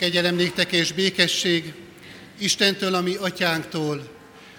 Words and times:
Kegyelem 0.00 0.38
és 0.70 0.92
békesség 0.92 1.74
Istentől, 2.38 2.94
ami 2.94 3.14
atyánktól, 3.14 4.08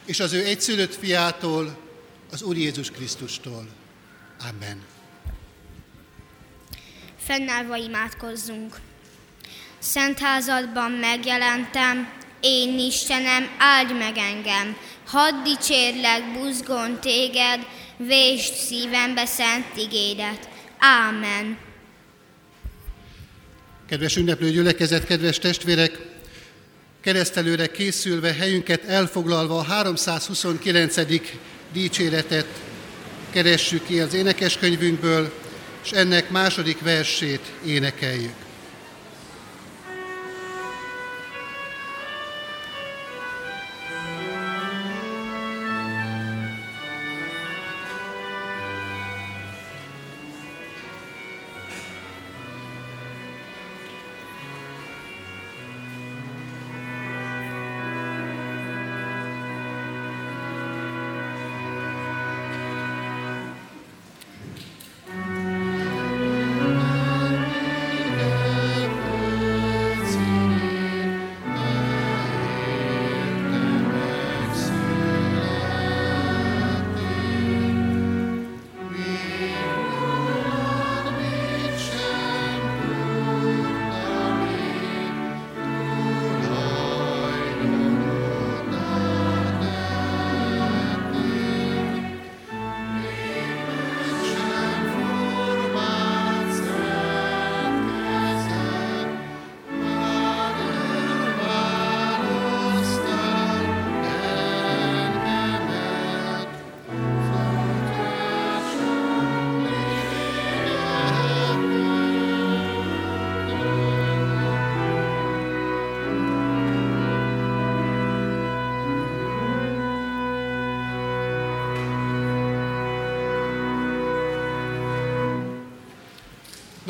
és 0.06 0.20
az 0.20 0.34
ő 0.34 0.46
egyszülött 0.46 0.96
fiától, 0.96 1.78
az 2.32 2.42
Úr 2.42 2.58
Jézus 2.58 2.92
Krisztustól. 2.92 3.68
Amen. 4.50 4.82
Fennállva 7.18 7.76
imádkozzunk. 7.76 8.76
Szent 9.80 10.20
házadban 10.20 10.92
megjelentem, 10.92 12.14
én 12.40 12.80
Istenem, 12.80 13.50
áldj 13.58 13.94
meg 13.94 14.18
engem, 14.18 14.78
hadd 15.06 15.44
dicsérlek 15.44 16.34
buzgón 16.34 17.00
téged, 17.00 17.60
vésd 17.98 18.54
szívembe 18.54 19.26
szent 19.26 19.78
igédet. 19.78 20.50
Ámen. 20.78 21.58
Kedves 23.92 24.16
ünneplő 24.16 24.50
gyülekezet, 24.50 25.06
kedves 25.06 25.40
testvérek, 25.40 25.98
keresztelőre 27.02 27.68
készülve, 27.68 28.34
helyünket 28.34 28.84
elfoglalva 28.84 29.58
a 29.58 29.64
329. 29.64 30.96
dicséretet 31.74 32.48
keressük 33.30 33.86
ki 33.86 34.00
az 34.00 34.14
énekeskönyvünkből, 34.14 35.34
és 35.84 35.92
ennek 35.92 36.30
második 36.30 36.82
versét 36.82 37.52
énekeljük. 37.66 38.41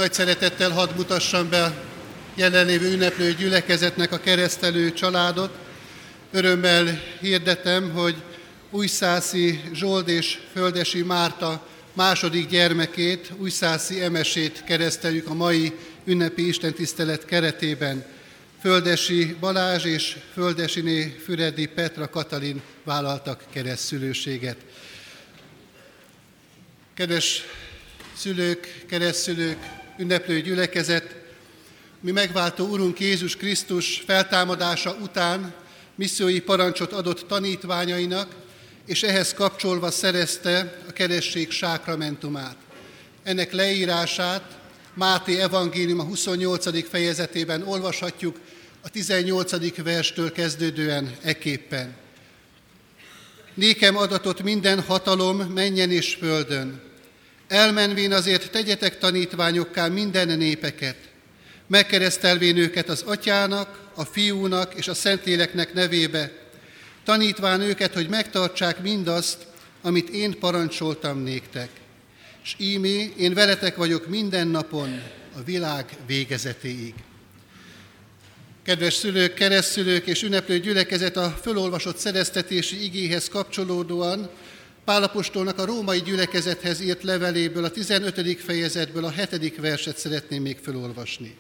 Nagy 0.01 0.13
szeretettel 0.13 0.72
hadd 0.72 0.89
mutassam 0.95 1.50
be 1.50 1.73
jelenlévő 2.35 2.91
ünneplő 2.91 3.34
gyülekezetnek 3.34 4.12
a 4.12 4.19
keresztelő 4.19 4.94
családot. 4.94 5.57
Örömmel 6.31 7.01
hirdetem, 7.19 7.91
hogy 7.91 8.16
Újszászi 8.69 9.61
Zsold 9.73 10.07
és 10.07 10.40
Földesi 10.53 11.01
Márta 11.01 11.67
második 11.94 12.50
gyermekét, 12.50 13.31
Újszászi 13.38 14.01
Emesét 14.01 14.63
kereszteljük 14.63 15.28
a 15.29 15.34
mai 15.34 15.73
ünnepi 16.06 16.47
istentisztelet 16.47 17.25
keretében. 17.25 18.06
Földesi 18.61 19.35
Balázs 19.40 19.84
és 19.84 20.17
Földesiné 20.34 21.17
Füredi 21.23 21.66
Petra 21.66 22.09
Katalin 22.09 22.61
vállaltak 22.84 23.44
keresztszülőséget. 23.53 24.57
Kedves 26.94 27.44
szülők, 28.16 28.84
keresztszülők, 28.88 29.79
ünneplő 30.01 30.41
gyülekezet, 30.41 31.16
mi 32.00 32.12
megváltó 32.12 32.66
Urunk 32.66 33.00
Jézus 33.00 33.35
Krisztus 33.35 34.03
feltámadása 34.06 34.95
után 35.01 35.53
missziói 35.95 36.39
parancsot 36.39 36.91
adott 36.91 37.28
tanítványainak, 37.28 38.35
és 38.85 39.03
ehhez 39.03 39.34
kapcsolva 39.34 39.91
szerezte 39.91 40.78
a 40.88 40.91
keresség 40.91 41.51
sákramentumát. 41.51 42.56
Ennek 43.23 43.51
leírását 43.51 44.59
Máté 44.94 45.40
evangélium 45.40 46.00
a 46.00 46.03
28. 46.03 46.90
fejezetében 46.90 47.63
olvashatjuk 47.63 48.40
a 48.81 48.90
18. 48.90 49.84
verstől 49.84 50.31
kezdődően 50.31 51.16
eképpen. 51.22 51.95
Nékem 53.53 53.97
adatot 53.97 54.44
minden 54.44 54.81
hatalom 54.81 55.38
menjen 55.38 55.91
és 55.91 56.16
földön. 56.16 56.91
Elmenvén 57.51 58.13
azért 58.13 58.51
tegyetek 58.51 58.97
tanítványokká 58.97 59.88
minden 59.88 60.38
népeket, 60.38 60.95
megkeresztelvén 61.67 62.57
őket 62.57 62.89
az 62.89 63.01
atyának, 63.01 63.79
a 63.95 64.06
fiúnak 64.06 64.73
és 64.75 64.88
a 64.88 64.94
szentléleknek 64.94 65.73
nevébe, 65.73 66.31
tanítván 67.03 67.61
őket, 67.61 67.94
hogy 67.94 68.09
megtartsák 68.09 68.81
mindazt, 68.81 69.38
amit 69.81 70.09
én 70.09 70.40
parancsoltam 70.40 71.23
néktek. 71.23 71.69
És 72.44 72.56
ímé, 72.57 73.13
én 73.17 73.34
veletek 73.34 73.75
vagyok 73.75 74.07
minden 74.07 74.47
napon 74.47 75.01
a 75.38 75.44
világ 75.44 75.85
végezetéig. 76.07 76.94
Kedves 78.63 78.94
szülők, 78.94 79.34
keresztszülők 79.34 80.07
és 80.07 80.23
ünneplő 80.23 80.59
gyülekezet 80.59 81.17
a 81.17 81.38
fölolvasott 81.41 81.97
szereztetési 81.97 82.84
igéhez 82.84 83.29
kapcsolódóan 83.29 84.29
Pálapostolnak 84.86 85.59
a 85.59 85.66
római 85.66 86.02
gyülekezethez 86.02 86.80
írt 86.80 87.03
leveléből, 87.03 87.64
a 87.64 87.69
15. 87.69 88.42
fejezetből 88.42 89.06
a 89.06 89.09
7. 89.09 89.56
verset 89.56 89.97
szeretném 89.97 90.42
még 90.42 90.58
felolvasni. 90.62 91.38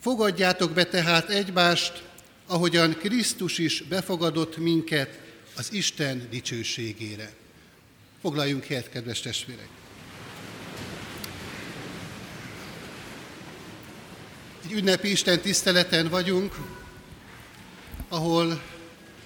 Fogadjátok 0.00 0.72
be 0.72 0.84
tehát 0.84 1.30
egymást, 1.30 2.02
ahogyan 2.46 2.96
Krisztus 2.98 3.58
is 3.58 3.82
befogadott 3.82 4.56
minket 4.56 5.18
az 5.56 5.72
Isten 5.72 6.26
dicsőségére. 6.30 7.32
Foglaljunk 8.20 8.64
helyet, 8.64 8.90
kedves 8.90 9.20
testvérek! 9.20 9.68
Egy 14.64 14.72
ünnepi 14.72 15.10
Isten 15.10 15.40
tiszteleten 15.40 16.08
vagyunk, 16.08 16.54
ahol 18.08 18.62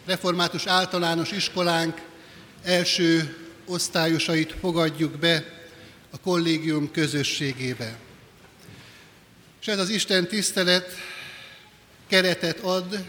református 0.05 0.67
általános 0.67 1.33
iskolánk 1.33 2.08
első 2.63 3.37
osztályosait 3.67 4.55
fogadjuk 4.61 5.19
be 5.19 5.45
a 6.11 6.19
kollégium 6.19 6.91
közösségébe. 6.91 7.99
És 9.61 9.67
ez 9.67 9.79
az 9.79 9.89
Isten 9.89 10.27
tisztelet 10.27 10.93
keretet 12.07 12.61
ad 12.61 13.05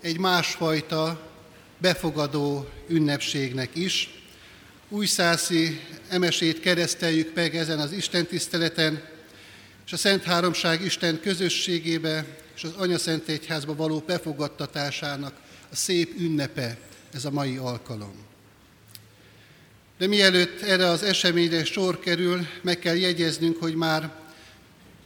egy 0.00 0.18
másfajta 0.18 1.30
befogadó 1.78 2.68
ünnepségnek 2.88 3.76
is. 3.76 4.10
Újszászi 4.88 5.80
emesét 6.08 6.60
kereszteljük 6.60 7.34
meg 7.34 7.56
ezen 7.56 7.78
az 7.78 7.92
Isten 7.92 8.26
tiszteleten, 8.26 9.02
és 9.86 9.92
a 9.92 9.96
Szent 9.96 10.22
Háromság 10.22 10.84
Isten 10.84 11.20
közösségébe 11.20 12.26
és 12.54 12.64
az 12.64 12.72
Anya 12.76 12.98
Szent 12.98 13.28
Egyházba 13.28 13.74
való 13.74 14.02
befogadtatásának 14.06 15.34
a 15.70 15.76
szép 15.76 16.20
ünnepe 16.20 16.78
ez 17.12 17.24
a 17.24 17.30
mai 17.30 17.56
alkalom. 17.56 18.27
De 19.98 20.06
mielőtt 20.06 20.60
erre 20.60 20.86
az 20.86 21.02
eseményre 21.02 21.64
sor 21.64 21.98
kerül, 21.98 22.46
meg 22.62 22.78
kell 22.78 22.96
jegyeznünk, 22.96 23.56
hogy 23.56 23.74
már 23.74 24.12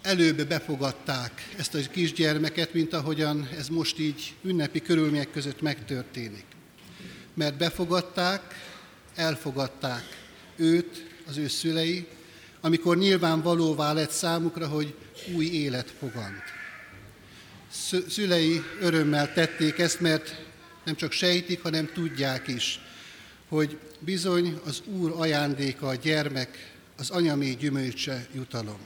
előbb 0.03 0.47
befogadták 0.47 1.49
ezt 1.57 1.75
a 1.75 1.79
kisgyermeket, 1.91 2.75
mint 2.75 2.93
ahogyan 2.93 3.49
ez 3.59 3.69
most 3.69 3.99
így 3.99 4.35
ünnepi 4.43 4.83
körülmények 4.83 5.31
között 5.31 5.61
megtörténik. 5.61 6.45
Mert 7.35 7.57
befogadták, 7.57 8.43
elfogadták 9.15 10.05
őt, 10.57 11.05
az 11.29 11.37
ő 11.37 11.49
szülei, 11.49 12.07
amikor 12.61 12.97
nyilvánvalóvá 12.97 13.93
lett 13.93 14.11
számukra, 14.11 14.69
hogy 14.69 14.95
új 15.35 15.47
élet 15.47 15.95
fogant. 15.99 16.43
szülei 18.09 18.63
örömmel 18.81 19.33
tették 19.33 19.79
ezt, 19.79 20.01
mert 20.01 20.41
nem 20.85 20.95
csak 20.95 21.13
sejtik, 21.13 21.63
hanem 21.63 21.91
tudják 21.93 22.49
is, 22.49 22.81
hogy 23.49 23.79
bizony 24.05 24.61
az 24.65 24.83
Úr 24.87 25.15
ajándéka 25.17 25.89
a 25.89 25.95
gyermek, 25.95 26.73
az 26.97 27.11
anyami 27.11 27.57
gyümölcse 27.57 28.27
jutalom. 28.35 28.79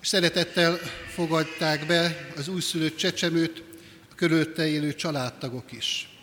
És 0.00 0.08
szeretettel 0.08 0.78
fogadták 1.14 1.86
be 1.86 2.32
az 2.36 2.48
újszülött 2.48 2.96
csecsemőt 2.96 3.62
a 4.10 4.14
körülötte 4.14 4.66
élő 4.66 4.94
családtagok 4.94 5.72
is. 5.72 6.18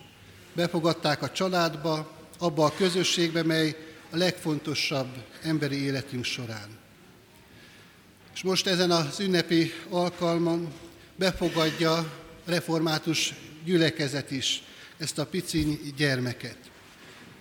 Befogadták 0.52 1.22
a 1.22 1.30
családba, 1.30 2.12
abba 2.38 2.64
a 2.64 2.74
közösségbe, 2.74 3.42
mely 3.42 3.76
a 4.10 4.16
legfontosabb 4.16 5.24
emberi 5.42 5.82
életünk 5.82 6.24
során. 6.24 6.68
És 8.34 8.42
most 8.42 8.66
ezen 8.66 8.90
az 8.90 9.20
ünnepi 9.20 9.72
alkalmon 9.88 10.72
befogadja 11.16 12.12
református 12.44 13.34
gyülekezet 13.64 14.30
is 14.30 14.62
ezt 14.98 15.18
a 15.18 15.26
piciny 15.26 15.80
gyermeket. 15.96 16.58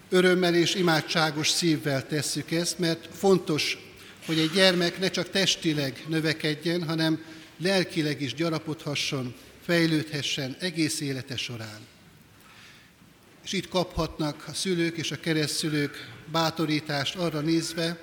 Örömmel 0.10 0.56
és 0.56 0.76
imádságos 0.76 1.50
szívvel 1.50 2.08
tesszük 2.08 2.52
ezt, 2.52 2.80
mert 2.80 3.08
fontos, 3.18 3.78
hogy 4.26 4.40
egy 4.40 4.52
gyermek 4.52 5.00
ne 5.00 5.10
csak 5.10 5.30
testileg 5.30 6.04
növekedjen, 6.08 6.84
hanem 6.84 7.24
lelkileg 7.58 8.22
is 8.22 8.34
gyarapodhasson, 8.34 9.36
fejlődhessen 9.66 10.56
egész 10.60 11.00
élete 11.00 11.38
során. 11.38 11.80
És 13.44 13.52
itt 13.52 13.68
kaphatnak 13.68 14.46
a 14.48 14.54
szülők 14.54 14.98
és 14.98 15.12
a 15.12 15.20
keresztszülők 15.20 16.10
bátorítást 16.32 17.16
arra 17.16 17.40
nézve, 17.40 18.00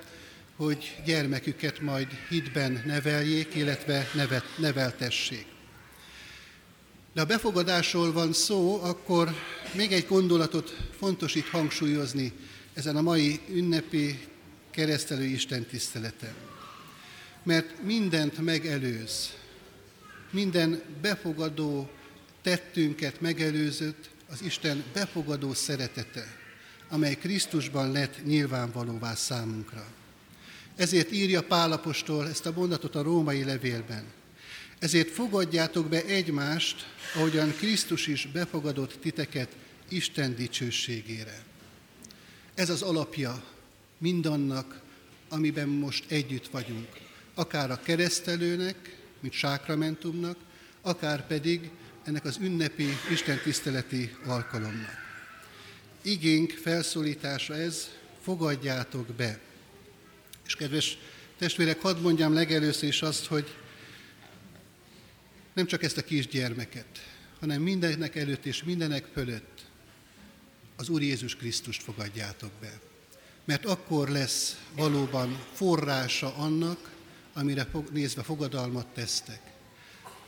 hogy 0.56 0.96
gyermeküket 1.04 1.80
majd 1.80 2.06
hitben 2.28 2.82
neveljék, 2.86 3.54
illetve 3.54 4.08
nevet, 4.14 4.44
neveltessék. 4.58 5.46
De 7.14 7.20
a 7.20 7.24
befogadásról 7.24 8.12
van 8.12 8.32
szó, 8.32 8.80
akkor 8.82 9.34
még 9.74 9.92
egy 9.92 10.06
gondolatot 10.06 10.76
fontos 10.98 11.34
itt 11.34 11.48
hangsúlyozni 11.48 12.32
ezen 12.74 12.96
a 12.96 13.00
mai 13.02 13.40
ünnepi 13.48 14.18
keresztelő 14.70 15.24
Isten 15.24 15.64
tiszteleten. 15.64 16.34
Mert 17.42 17.82
mindent 17.82 18.38
megelőz, 18.38 19.30
minden 20.30 20.82
befogadó 21.00 21.90
tettünket 22.42 23.20
megelőzött 23.20 24.10
az 24.30 24.42
Isten 24.42 24.84
befogadó 24.92 25.54
szeretete, 25.54 26.36
amely 26.88 27.14
Krisztusban 27.14 27.92
lett 27.92 28.24
nyilvánvalóvá 28.24 29.14
számunkra. 29.14 29.86
Ezért 30.76 31.12
írja 31.12 31.42
Pálapostól 31.42 32.28
ezt 32.28 32.46
a 32.46 32.52
mondatot 32.56 32.94
a 32.94 33.02
római 33.02 33.44
levélben. 33.44 34.04
Ezért 34.78 35.10
fogadjátok 35.10 35.88
be 35.88 36.04
egymást, 36.04 36.86
ahogyan 37.14 37.54
Krisztus 37.56 38.06
is 38.06 38.28
befogadott 38.32 38.98
titeket 39.00 39.48
Isten 39.92 40.34
dicsőségére. 40.34 41.42
Ez 42.54 42.70
az 42.70 42.82
alapja 42.82 43.44
mindannak, 43.98 44.80
amiben 45.28 45.68
most 45.68 46.10
együtt 46.10 46.48
vagyunk. 46.48 46.88
Akár 47.34 47.70
a 47.70 47.80
keresztelőnek, 47.80 48.96
mint 49.20 49.32
sákramentumnak, 49.32 50.36
akár 50.80 51.26
pedig 51.26 51.70
ennek 52.04 52.24
az 52.24 52.38
ünnepi 52.40 52.88
Isten 53.10 53.38
tiszteleti 53.42 54.16
alkalomnak. 54.26 54.96
Igénk 56.02 56.50
felszólítása 56.50 57.54
ez, 57.54 57.90
fogadjátok 58.22 59.06
be. 59.06 59.38
És 60.46 60.56
kedves 60.56 60.98
testvérek, 61.38 61.80
hadd 61.80 61.98
mondjam 61.98 62.34
legelőször 62.34 62.88
is 62.88 63.02
azt, 63.02 63.26
hogy 63.26 63.54
nem 65.52 65.66
csak 65.66 65.82
ezt 65.82 65.96
a 65.96 66.04
kisgyermeket, 66.04 66.86
hanem 67.40 67.62
mindennek 67.62 68.16
előtt 68.16 68.46
és 68.46 68.64
mindenek 68.64 69.04
fölött 69.12 69.70
az 70.76 70.88
Úr 70.88 71.02
Jézus 71.02 71.36
Krisztust 71.36 71.82
fogadjátok 71.82 72.50
be. 72.60 72.80
Mert 73.44 73.64
akkor 73.64 74.08
lesz 74.08 74.56
valóban 74.76 75.38
forrása 75.52 76.34
annak, 76.34 76.90
amire 77.32 77.66
nézve 77.92 78.22
fogadalmat 78.22 78.86
tesztek. 78.86 79.40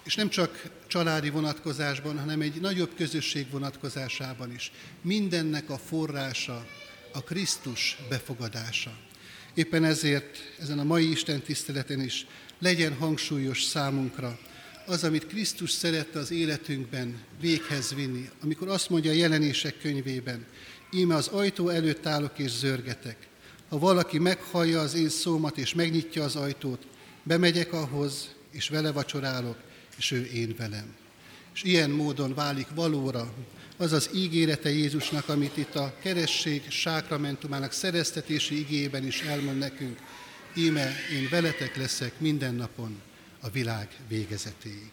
És 0.05 0.15
nem 0.15 0.29
csak 0.29 0.71
családi 0.87 1.31
vonatkozásban, 1.31 2.19
hanem 2.19 2.41
egy 2.41 2.61
nagyobb 2.61 2.95
közösség 2.97 3.51
vonatkozásában 3.51 4.53
is. 4.55 4.73
Mindennek 5.01 5.71
a 5.71 5.79
forrása 5.79 6.67
a 7.13 7.23
Krisztus 7.23 7.97
befogadása. 8.09 8.93
Éppen 9.55 9.85
ezért 9.85 10.39
ezen 10.59 10.79
a 10.79 10.85
mai 10.85 11.11
Isten 11.11 11.43
tiszteleten 11.43 12.01
is 12.01 12.27
legyen 12.59 12.95
hangsúlyos 12.95 13.63
számunkra 13.63 14.39
az, 14.87 15.05
amit 15.05 15.27
Krisztus 15.27 15.71
szerette 15.71 16.19
az 16.19 16.31
életünkben 16.31 17.19
véghez 17.41 17.95
vinni, 17.95 18.31
amikor 18.43 18.69
azt 18.69 18.91
mondja 18.91 19.11
a 19.11 19.15
jelenések 19.15 19.79
könyvében, 19.79 20.47
íme 20.91 21.15
az 21.15 21.27
ajtó 21.29 21.69
előtt 21.69 22.07
állok 22.07 22.39
és 22.39 22.51
zörgetek. 22.51 23.17
Ha 23.69 23.79
valaki 23.79 24.19
meghallja 24.19 24.81
az 24.81 24.95
én 24.95 25.09
szómat 25.09 25.59
és 25.59 25.75
megnyitja 25.75 26.25
az 26.25 26.37
ajtót, 26.37 26.87
bemegyek 27.23 27.73
ahhoz, 27.73 28.29
és 28.51 28.69
vele 28.69 28.93
vacsorálok, 28.93 29.57
és 29.97 30.11
ő 30.11 30.25
én 30.25 30.55
velem. 30.59 30.95
És 31.55 31.63
ilyen 31.63 31.91
módon 31.91 32.35
válik 32.35 32.67
valóra 32.75 33.33
az 33.77 33.93
az 33.93 34.11
ígérete 34.15 34.71
Jézusnak, 34.71 35.29
amit 35.29 35.57
itt 35.57 35.75
a 35.75 35.95
keresség 36.03 36.63
sákramentumának 36.71 37.73
szereztetési 37.73 38.59
igében 38.59 39.07
is 39.07 39.21
elmond 39.21 39.59
nekünk. 39.59 39.99
Íme 40.57 40.95
én 41.13 41.29
veletek 41.31 41.77
leszek 41.77 42.21
minden 42.21 42.55
napon 42.55 43.01
a 43.45 43.51
világ 43.51 43.89
végezetéig. 44.09 44.91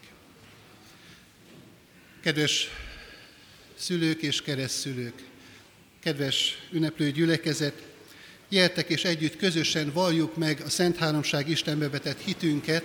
Kedves 2.22 2.68
szülők 3.76 4.22
és 4.22 4.42
keresztszülők, 4.42 5.24
kedves 6.00 6.58
ünneplő 6.72 7.12
gyülekezet, 7.12 7.90
Gyertek 8.50 8.90
és 8.90 9.04
együtt 9.04 9.38
közösen 9.38 9.92
valljuk 9.94 10.38
meg 10.38 10.62
a 10.66 10.70
Szent 10.70 10.98
Háromság 10.98 11.50
Istenbe 11.50 11.90
vetett 11.90 12.22
hitünket 12.22 12.84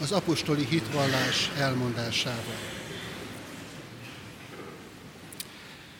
az 0.00 0.12
apostoli 0.12 0.66
hitvallás 0.70 1.50
elmondásával. 1.56 2.58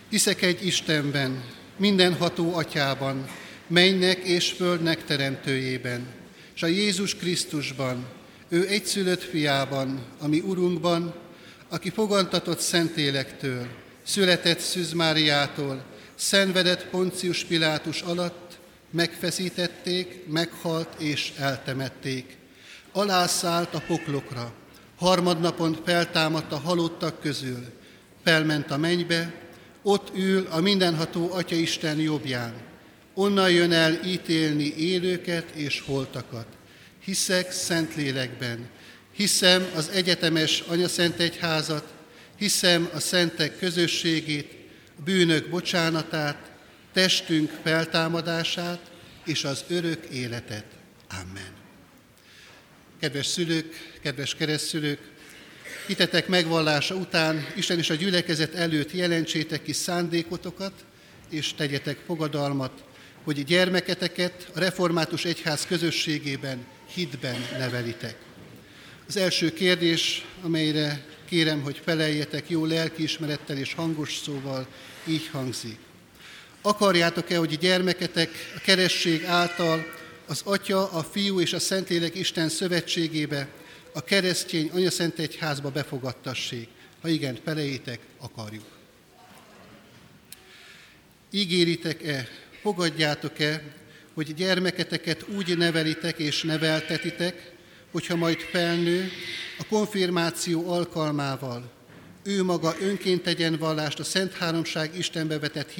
Hiszek 0.08 0.42
egy 0.42 0.66
Istenben, 0.66 1.44
mindenható 1.76 2.54
atyában, 2.54 3.28
mennek 3.66 4.18
és 4.18 4.50
földnek 4.50 5.04
teremtőjében, 5.04 6.06
és 6.54 6.62
a 6.62 6.66
Jézus 6.66 7.14
Krisztusban, 7.14 8.17
ő 8.48 8.68
egyszülött 8.68 9.22
fiában, 9.22 10.04
ami 10.20 10.40
Urunkban, 10.40 11.14
aki 11.68 11.90
fogantatott 11.90 12.58
Szentélektől, 12.58 13.66
született 14.02 14.58
Szűz 14.58 14.92
Máriától, 14.92 15.84
szenvedett 16.14 16.86
Poncius 16.86 17.44
Pilátus 17.44 18.00
alatt, 18.00 18.58
megfeszítették, 18.90 20.26
meghalt 20.26 21.00
és 21.00 21.32
eltemették. 21.38 22.36
Alászállt 22.92 23.74
a 23.74 23.82
poklokra, 23.86 24.52
harmadnapon 24.96 25.78
feltámadt 25.84 26.52
a 26.52 26.58
halottak 26.58 27.20
közül, 27.20 27.64
felment 28.24 28.70
a 28.70 28.76
mennybe, 28.76 29.34
ott 29.82 30.16
ül 30.16 30.46
a 30.50 30.60
mindenható 30.60 31.32
Atya 31.32 31.56
Isten 31.56 31.98
jobbján. 31.98 32.54
Onnan 33.14 33.50
jön 33.50 33.72
el 33.72 34.04
ítélni 34.04 34.74
élőket 34.76 35.50
és 35.50 35.82
holtakat. 35.86 36.46
Hiszek 37.08 37.52
Szentlélekben, 37.52 38.68
hiszem 39.12 39.70
az 39.74 39.88
egyetemes 39.88 40.60
Anyaszent 40.60 41.20
Egyházat, 41.20 41.92
hiszem 42.36 42.88
a 42.92 43.00
szentek 43.00 43.58
közösségét, 43.58 44.52
a 44.98 45.02
bűnök 45.04 45.48
bocsánatát, 45.48 46.50
testünk 46.92 47.50
feltámadását 47.62 48.90
és 49.24 49.44
az 49.44 49.64
örök 49.68 50.04
életet. 50.04 50.64
Amen. 51.10 51.52
Kedves 53.00 53.26
szülők, 53.26 53.98
kedves 54.02 54.34
keresztszülők, 54.34 55.00
hitetek 55.86 56.26
megvallása 56.26 56.94
után 56.94 57.46
Isten 57.56 57.78
és 57.78 57.90
a 57.90 57.94
gyülekezet 57.94 58.54
előtt 58.54 58.92
jelentsétek 58.92 59.62
ki 59.62 59.72
szándékotokat, 59.72 60.84
és 61.30 61.54
tegyetek 61.54 61.98
fogadalmat, 62.06 62.84
hogy 63.24 63.44
gyermeketeket 63.44 64.50
a 64.54 64.58
református 64.58 65.24
egyház 65.24 65.66
közösségében 65.66 66.76
hitben 66.94 67.46
nevelitek. 67.58 68.16
Az 69.08 69.16
első 69.16 69.52
kérdés, 69.52 70.24
amelyre 70.42 71.04
kérem, 71.28 71.62
hogy 71.62 71.80
feleljetek 71.84 72.50
jó 72.50 72.64
lelkiismerettel 72.64 73.56
és 73.56 73.74
hangos 73.74 74.16
szóval, 74.16 74.66
így 75.06 75.28
hangzik. 75.28 75.78
Akarjátok-e, 76.62 77.36
hogy 77.36 77.58
gyermeketek 77.58 78.30
a 78.56 78.60
keresség 78.60 79.24
által 79.24 79.86
az 80.26 80.40
Atya, 80.44 80.90
a 80.90 81.02
Fiú 81.02 81.40
és 81.40 81.52
a 81.52 81.58
Szentlélek 81.58 82.14
Isten 82.14 82.48
szövetségébe, 82.48 83.48
a 83.92 84.00
keresztény 84.00 84.70
anyaszent 84.72 85.18
egyházba 85.18 85.70
befogadtassék? 85.70 86.68
Ha 87.00 87.08
igen, 87.08 87.38
felejétek, 87.44 88.00
akarjuk. 88.18 88.64
Ígéritek-e, 91.30 92.28
fogadjátok-e, 92.62 93.62
hogy 94.18 94.34
gyermeketeket 94.34 95.24
úgy 95.36 95.56
nevelitek 95.56 96.18
és 96.18 96.42
neveltetitek, 96.42 97.52
hogyha 97.90 98.16
majd 98.16 98.40
felnő, 98.40 99.10
a 99.58 99.64
konfirmáció 99.68 100.70
alkalmával 100.70 101.70
ő 102.22 102.44
maga 102.44 102.74
önként 102.80 103.22
tegyen 103.22 103.56
vallást 103.56 103.98
a 103.98 104.04
Szent 104.04 104.32
Háromság 104.32 104.98
Istenbe 104.98 105.38
vetett 105.38 105.70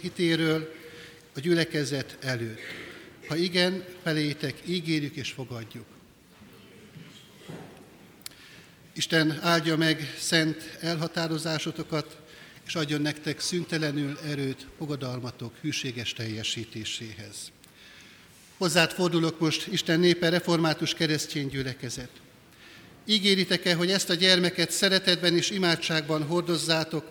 hitéről 0.00 0.74
a 1.34 1.40
gyülekezet 1.40 2.16
előtt. 2.20 2.58
Ha 3.28 3.36
igen, 3.36 3.84
felétek 4.02 4.54
ígérjük 4.66 5.16
és 5.16 5.30
fogadjuk. 5.30 5.86
Isten 8.92 9.38
áldja 9.42 9.76
meg 9.76 10.14
szent 10.18 10.78
elhatározásotokat, 10.80 12.16
és 12.66 12.74
adjon 12.74 13.00
nektek 13.00 13.40
szüntelenül 13.40 14.18
erőt 14.24 14.66
fogadalmatok 14.78 15.54
hűséges 15.60 16.12
teljesítéséhez. 16.12 17.53
Hozzád 18.58 18.90
fordulok 18.90 19.40
most, 19.40 19.66
Isten 19.66 20.00
népe, 20.00 20.28
református 20.28 20.94
keresztény 20.94 21.48
gyülekezet. 21.48 22.10
Ígéritek-e, 23.06 23.74
hogy 23.74 23.90
ezt 23.90 24.10
a 24.10 24.14
gyermeket 24.14 24.70
szeretetben 24.70 25.36
és 25.36 25.50
imádságban 25.50 26.22
hordozzátok, 26.22 27.04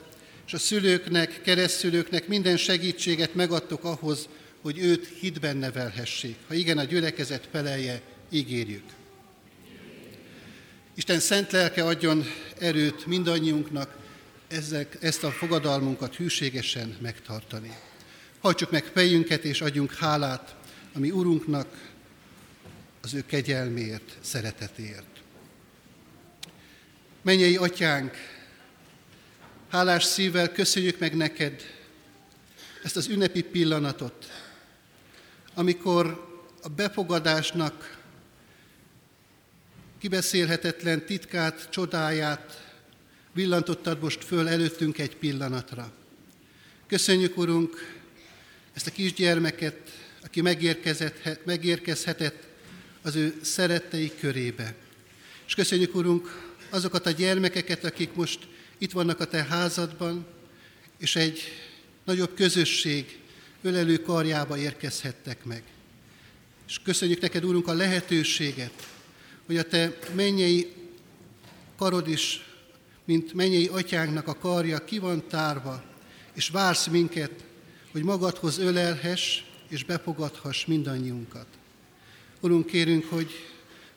és 0.48 0.54
a 0.54 0.58
szülőknek, 0.58 1.42
keresztülőknek 1.42 2.28
minden 2.28 2.58
segítséget 2.58 3.34
megadtok 3.34 3.84
ahhoz, 3.84 4.28
hogy 4.62 4.80
őt 4.80 5.08
hitben 5.20 5.58
nevelhessék. 5.58 6.36
Ha 6.48 6.54
igen, 6.54 6.78
a 6.78 6.84
gyülekezet 6.84 7.48
felelje, 7.52 8.02
ígérjük. 8.30 8.84
Isten 10.96 11.20
szent 11.20 11.52
lelke 11.52 11.84
adjon 11.84 12.26
erőt 12.60 13.06
mindannyiunknak 13.06 13.98
ezek, 14.48 14.98
ezt 15.00 15.24
a 15.24 15.32
fogadalmunkat 15.32 16.16
hűségesen 16.16 16.98
megtartani. 17.02 17.78
Hajtsuk 18.42 18.72
meg 18.72 18.84
fejünket 18.94 19.44
és 19.44 19.62
adjunk 19.62 19.94
hálát, 19.94 20.56
ami 20.94 21.12
Urunknak 21.12 21.92
az 23.02 23.14
ő 23.14 23.26
kegyelmért, 23.26 24.18
szeretetért. 24.22 25.22
Mennyei 27.22 27.56
atyánk, 27.56 28.16
hálás 29.70 30.04
szívvel 30.04 30.52
köszönjük 30.52 31.00
meg 31.00 31.16
neked 31.16 31.62
ezt 32.84 32.96
az 32.96 33.08
ünnepi 33.08 33.42
pillanatot, 33.42 34.32
amikor 35.54 36.32
a 36.62 36.70
befogadásnak 36.70 38.02
kibeszélhetetlen 40.00 41.06
titkát, 41.06 41.70
csodáját 41.70 42.74
villantottad 43.32 44.02
most 44.02 44.24
föl 44.24 44.48
előttünk 44.48 44.98
egy 44.98 45.16
pillanatra. 45.16 45.92
Köszönjük, 46.88 47.38
Urunk, 47.38 48.02
ezt 48.74 48.88
a 48.88 48.92
kisgyermeket, 48.92 50.03
aki 50.24 50.42
megérkezhetett 51.46 52.48
az 53.02 53.16
ő 53.16 53.40
szerettei 53.42 54.12
körébe. 54.20 54.76
És 55.48 55.56
köszönjük, 55.56 55.96
Urunk, 55.96 56.52
azokat 56.70 57.06
a 57.06 57.12
gyermekeket, 57.12 57.84
akik 57.84 58.14
most 58.14 58.40
itt 58.78 58.92
vannak 58.92 59.20
a 59.20 59.26
Te 59.26 59.44
házadban, 59.44 60.26
és 60.98 61.16
egy 61.16 61.42
nagyobb 62.04 62.36
közösség 62.36 63.20
ölelő 63.62 63.98
karjába 63.98 64.58
érkezhettek 64.58 65.44
meg. 65.46 65.64
És 66.68 66.80
köszönjük 66.84 67.22
neked, 67.22 67.46
Úrunk, 67.46 67.68
a 67.68 67.74
lehetőséget, 67.74 68.88
hogy 69.46 69.58
a 69.58 69.64
Te 69.64 69.98
mennyei 70.16 70.72
karod 71.78 72.08
is, 72.08 72.46
mint 73.06 73.34
mennyei 73.34 73.68
atyánknak 73.68 74.28
a 74.28 74.38
karja 74.38 74.86
ki 74.86 75.00
van 75.00 75.28
tárva, 75.28 75.84
és 76.34 76.50
vársz 76.50 76.88
minket, 76.88 77.32
hogy 77.92 78.04
magadhoz 78.04 78.58
ölelhess, 78.58 79.42
és 79.74 79.84
befogadhass 79.84 80.66
mindannyiunkat. 80.66 81.46
Urunk, 82.40 82.66
kérünk, 82.66 83.06
hogy 83.06 83.32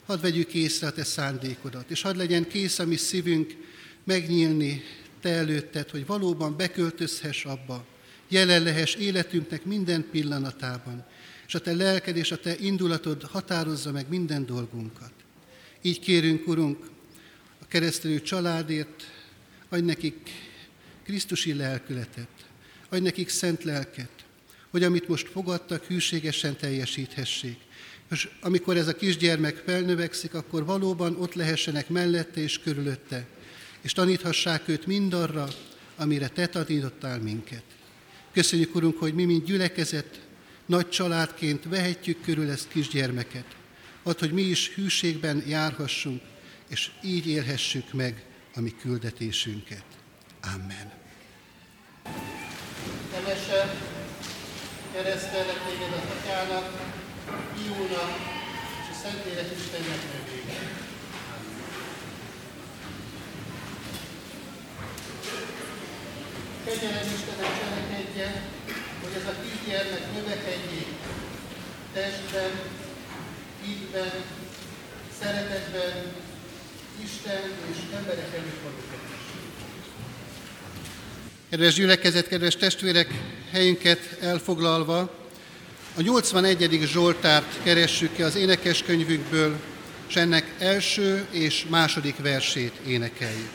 hadd 0.07 0.21
vegyük 0.21 0.55
észre 0.55 0.87
a 0.87 0.93
Te 0.93 1.05
szándékodat, 1.05 1.91
és 1.91 2.03
hadd 2.03 2.17
legyen 2.17 2.49
kész 2.49 2.79
a 2.79 2.87
mi 2.87 2.97
szívünk 2.97 3.57
megnyílni 4.05 4.83
Te 5.21 5.29
előtted, 5.29 5.91
hogy 5.91 6.07
valóban 6.07 6.57
beköltözhess 6.57 7.45
abba, 7.45 7.87
jelen 8.29 8.63
lehess 8.63 8.95
életünknek 8.95 9.65
minden 9.65 10.07
pillanatában, 10.11 11.05
és 11.47 11.55
a 11.55 11.61
Te 11.61 11.75
lelked 11.75 12.17
és 12.17 12.33
a 12.33 12.41
Te 12.41 12.57
indulatod 12.59 13.23
határozza 13.23 13.93
meg 13.93 14.09
minden 14.09 14.47
dolgunkat. 14.47 15.13
Így 15.83 16.01
kérünk, 16.01 16.47
Urunk, 16.47 16.91
a 17.63 17.67
keresztelő 17.67 18.23
családért, 18.23 19.03
adj 19.69 19.85
nekik 19.85 20.31
Krisztusi 21.05 21.55
lelkületet, 21.55 22.29
adj 22.89 23.03
nekik 23.03 23.29
szent 23.29 23.65
lelket, 23.65 24.16
hogy 24.77 24.85
amit 24.85 25.09
most 25.09 25.29
fogadtak, 25.29 25.85
hűségesen 25.85 26.57
teljesíthessék. 26.57 27.59
És 28.11 28.29
amikor 28.41 28.77
ez 28.77 28.89
a 28.89 28.97
kisgyermek 28.97 29.63
felnövekszik, 29.67 30.35
akkor 30.35 30.65
valóban 30.65 31.17
ott 31.21 31.35
lehessenek 31.35 31.89
mellette 31.89 32.41
és 32.41 32.59
körülötte, 32.59 33.27
és 33.81 33.93
taníthassák 33.93 34.69
őt 34.69 34.87
mindarra, 34.87 35.49
amire 35.97 36.29
te 36.29 36.47
tanítottál 36.47 37.19
minket. 37.19 37.63
Köszönjük, 38.33 38.75
Urunk, 38.75 38.99
hogy 38.99 39.15
mi, 39.15 39.25
mint 39.25 39.45
gyülekezet, 39.45 40.21
nagy 40.67 40.89
családként 40.89 41.65
vehetjük 41.65 42.23
körül 42.23 42.51
ezt 42.51 42.69
kisgyermeket. 42.69 43.57
Add, 44.03 44.19
hogy 44.19 44.33
mi 44.33 44.43
is 44.43 44.75
hűségben 44.75 45.43
járhassunk, 45.47 46.23
és 46.69 46.91
így 47.03 47.27
élhessük 47.27 47.93
meg 47.93 48.25
a 48.55 48.61
mi 48.61 48.75
küldetésünket. 48.81 49.85
Amen. 50.55 50.93
Kevesebb 53.13 53.96
keresztelek 54.97 55.61
téged 55.67 55.93
az 55.99 56.09
atyának, 56.17 56.67
Fiúnak 57.55 58.13
és 58.81 58.89
a 58.93 58.97
Szentlélek 59.03 59.51
Istennek 59.57 60.03
nevében. 60.13 60.67
Kegyelem 66.65 67.09
Istenem 67.17 67.53
cselekedje, 67.59 68.29
hogy 69.01 69.15
ez 69.21 69.27
a 69.33 69.41
kisgyermek 69.43 70.05
növekedjék 70.15 70.93
testben, 71.93 72.53
hitben, 73.63 74.13
szeretetben, 75.21 75.95
Isten 77.03 77.43
és 77.71 77.79
emberek 77.97 78.35
előtt 78.35 79.06
Kedves 81.51 81.75
gyülekezet, 81.75 82.29
kedves 82.29 82.57
testvérek, 82.57 83.11
helyünket 83.51 84.17
elfoglalva, 84.21 84.99
a 85.97 86.01
81. 86.01 86.81
Zsoltárt 86.85 87.63
keressük 87.63 88.15
ki 88.15 88.23
az 88.23 88.37
énekeskönyvükből, 88.37 89.57
és 90.09 90.17
ennek 90.17 90.55
első 90.59 91.27
és 91.31 91.67
második 91.69 92.17
versét 92.17 92.73
énekeljük. 92.87 93.51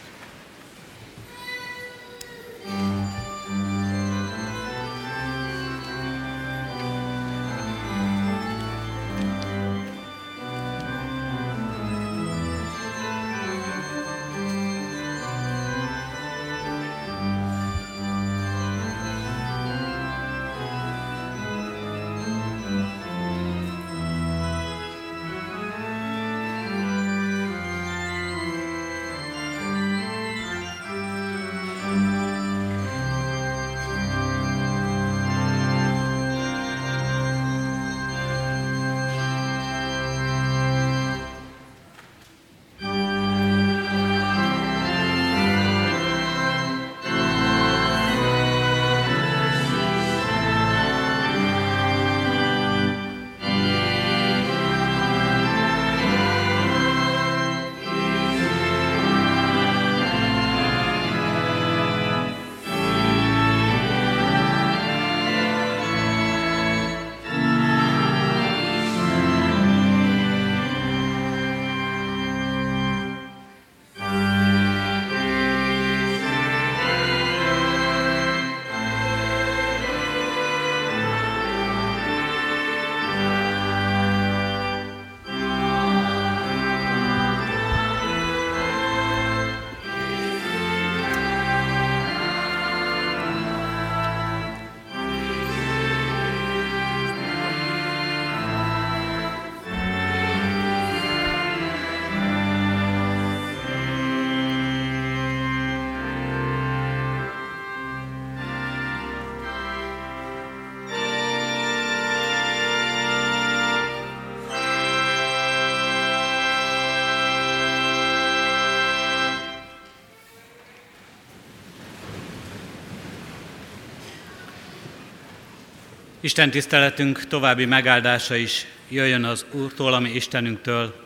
Isten 126.23 126.51
tiszteletünk 126.51 127.27
további 127.27 127.65
megáldása 127.65 128.35
is 128.35 128.65
jöjjön 128.89 129.23
az 129.23 129.45
Úrtól, 129.51 129.93
ami 129.93 130.09
Istenünktől, 130.09 131.05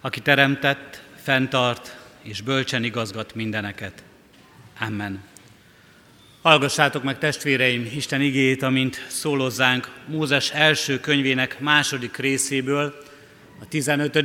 aki 0.00 0.20
teremtett, 0.20 1.02
fenntart 1.22 1.96
és 2.22 2.40
bölcsen 2.40 2.84
igazgat 2.84 3.34
mindeneket. 3.34 4.02
Amen. 4.80 5.22
Hallgassátok 6.42 7.02
meg 7.02 7.18
testvéreim 7.18 7.90
Isten 7.94 8.20
igéjét, 8.20 8.62
amint 8.62 9.04
szólozzánk 9.08 9.90
Mózes 10.06 10.50
első 10.50 11.00
könyvének 11.00 11.60
második 11.60 12.16
részéből, 12.16 13.02
a 13.60 13.68
15. 13.68 14.16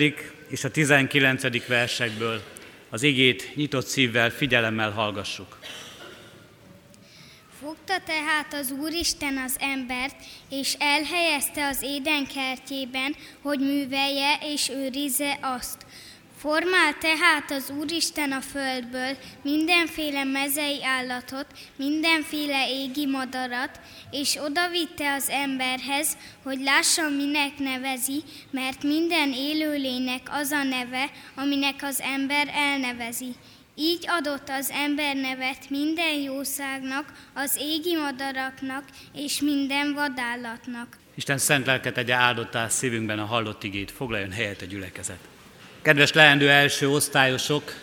és 0.47 0.63
a 0.63 0.71
19. 0.71 1.67
versekből. 1.67 2.41
Az 2.89 3.03
igét 3.03 3.55
nyitott 3.55 3.87
szívvel, 3.87 4.29
figyelemmel 4.29 4.91
hallgassuk. 4.91 5.57
Fogta 7.69 7.97
tehát 8.05 8.53
az 8.53 8.71
Úristen 8.71 9.37
az 9.37 9.55
embert, 9.59 10.15
és 10.49 10.75
elhelyezte 10.79 11.67
az 11.67 11.81
éden 11.81 12.27
kertjében, 12.27 13.15
hogy 13.41 13.59
művelje 13.59 14.37
és 14.41 14.69
őrizze 14.69 15.37
azt. 15.41 15.85
Formál 16.37 16.97
tehát 16.99 17.51
az 17.51 17.71
Úristen 17.79 18.31
a 18.31 18.41
földből 18.41 19.17
mindenféle 19.41 20.23
mezei 20.23 20.83
állatot, 20.83 21.45
mindenféle 21.75 22.69
égi 22.69 23.05
madarat, 23.05 23.79
és 24.11 24.37
odavitte 24.43 25.13
az 25.13 25.29
emberhez, 25.29 26.17
hogy 26.43 26.61
lássa, 26.61 27.09
minek 27.09 27.57
nevezi, 27.57 28.23
mert 28.51 28.83
minden 28.83 29.31
élőlének 29.33 30.21
az 30.31 30.51
a 30.51 30.63
neve, 30.63 31.11
aminek 31.35 31.83
az 31.83 32.01
ember 32.01 32.47
elnevezi. 32.53 33.35
Így 33.81 34.05
adott 34.07 34.49
az 34.49 34.69
ember 34.69 35.15
nevet 35.15 35.69
minden 35.69 36.13
jószágnak, 36.13 37.13
az 37.33 37.57
égi 37.59 37.95
madaraknak 37.95 38.83
és 39.13 39.41
minden 39.41 39.93
vadállatnak. 39.93 40.97
Isten 41.15 41.37
szent 41.37 41.65
lelket 41.65 41.93
tegye 41.93 42.13
áldottá 42.13 42.67
szívünkben 42.67 43.19
a 43.19 43.25
hallott 43.25 43.63
igét, 43.63 43.91
foglaljon 43.91 44.31
helyet 44.31 44.61
a 44.61 44.65
gyülekezet. 44.65 45.19
Kedves 45.81 46.13
leendő 46.13 46.49
első 46.49 46.89
osztályosok, 46.89 47.73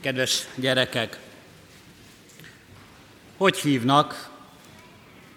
kedves 0.00 0.46
gyerekek, 0.54 1.18
hogy 3.36 3.56
hívnak, 3.56 4.30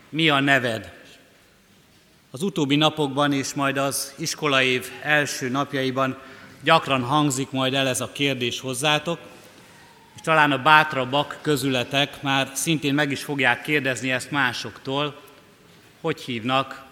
mi 0.09 0.29
a 0.29 0.39
neved? 0.39 0.93
Az 2.31 2.41
utóbbi 2.41 2.75
napokban 2.75 3.33
és 3.33 3.53
majd 3.53 3.77
az 3.77 4.13
iskolaév 4.17 4.91
első 5.01 5.49
napjaiban 5.49 6.21
gyakran 6.63 7.03
hangzik 7.03 7.51
majd 7.51 7.73
el 7.73 7.87
ez 7.87 8.01
a 8.01 8.11
kérdés 8.11 8.59
hozzátok, 8.59 9.19
és 10.15 10.21
talán 10.21 10.51
a 10.51 10.61
bátrabbak 10.61 11.37
közületek 11.41 12.21
már 12.21 12.51
szintén 12.53 12.93
meg 12.93 13.11
is 13.11 13.23
fogják 13.23 13.61
kérdezni 13.61 14.11
ezt 14.11 14.31
másoktól, 14.31 15.21
hogy 16.01 16.21
hívnak, 16.21 16.83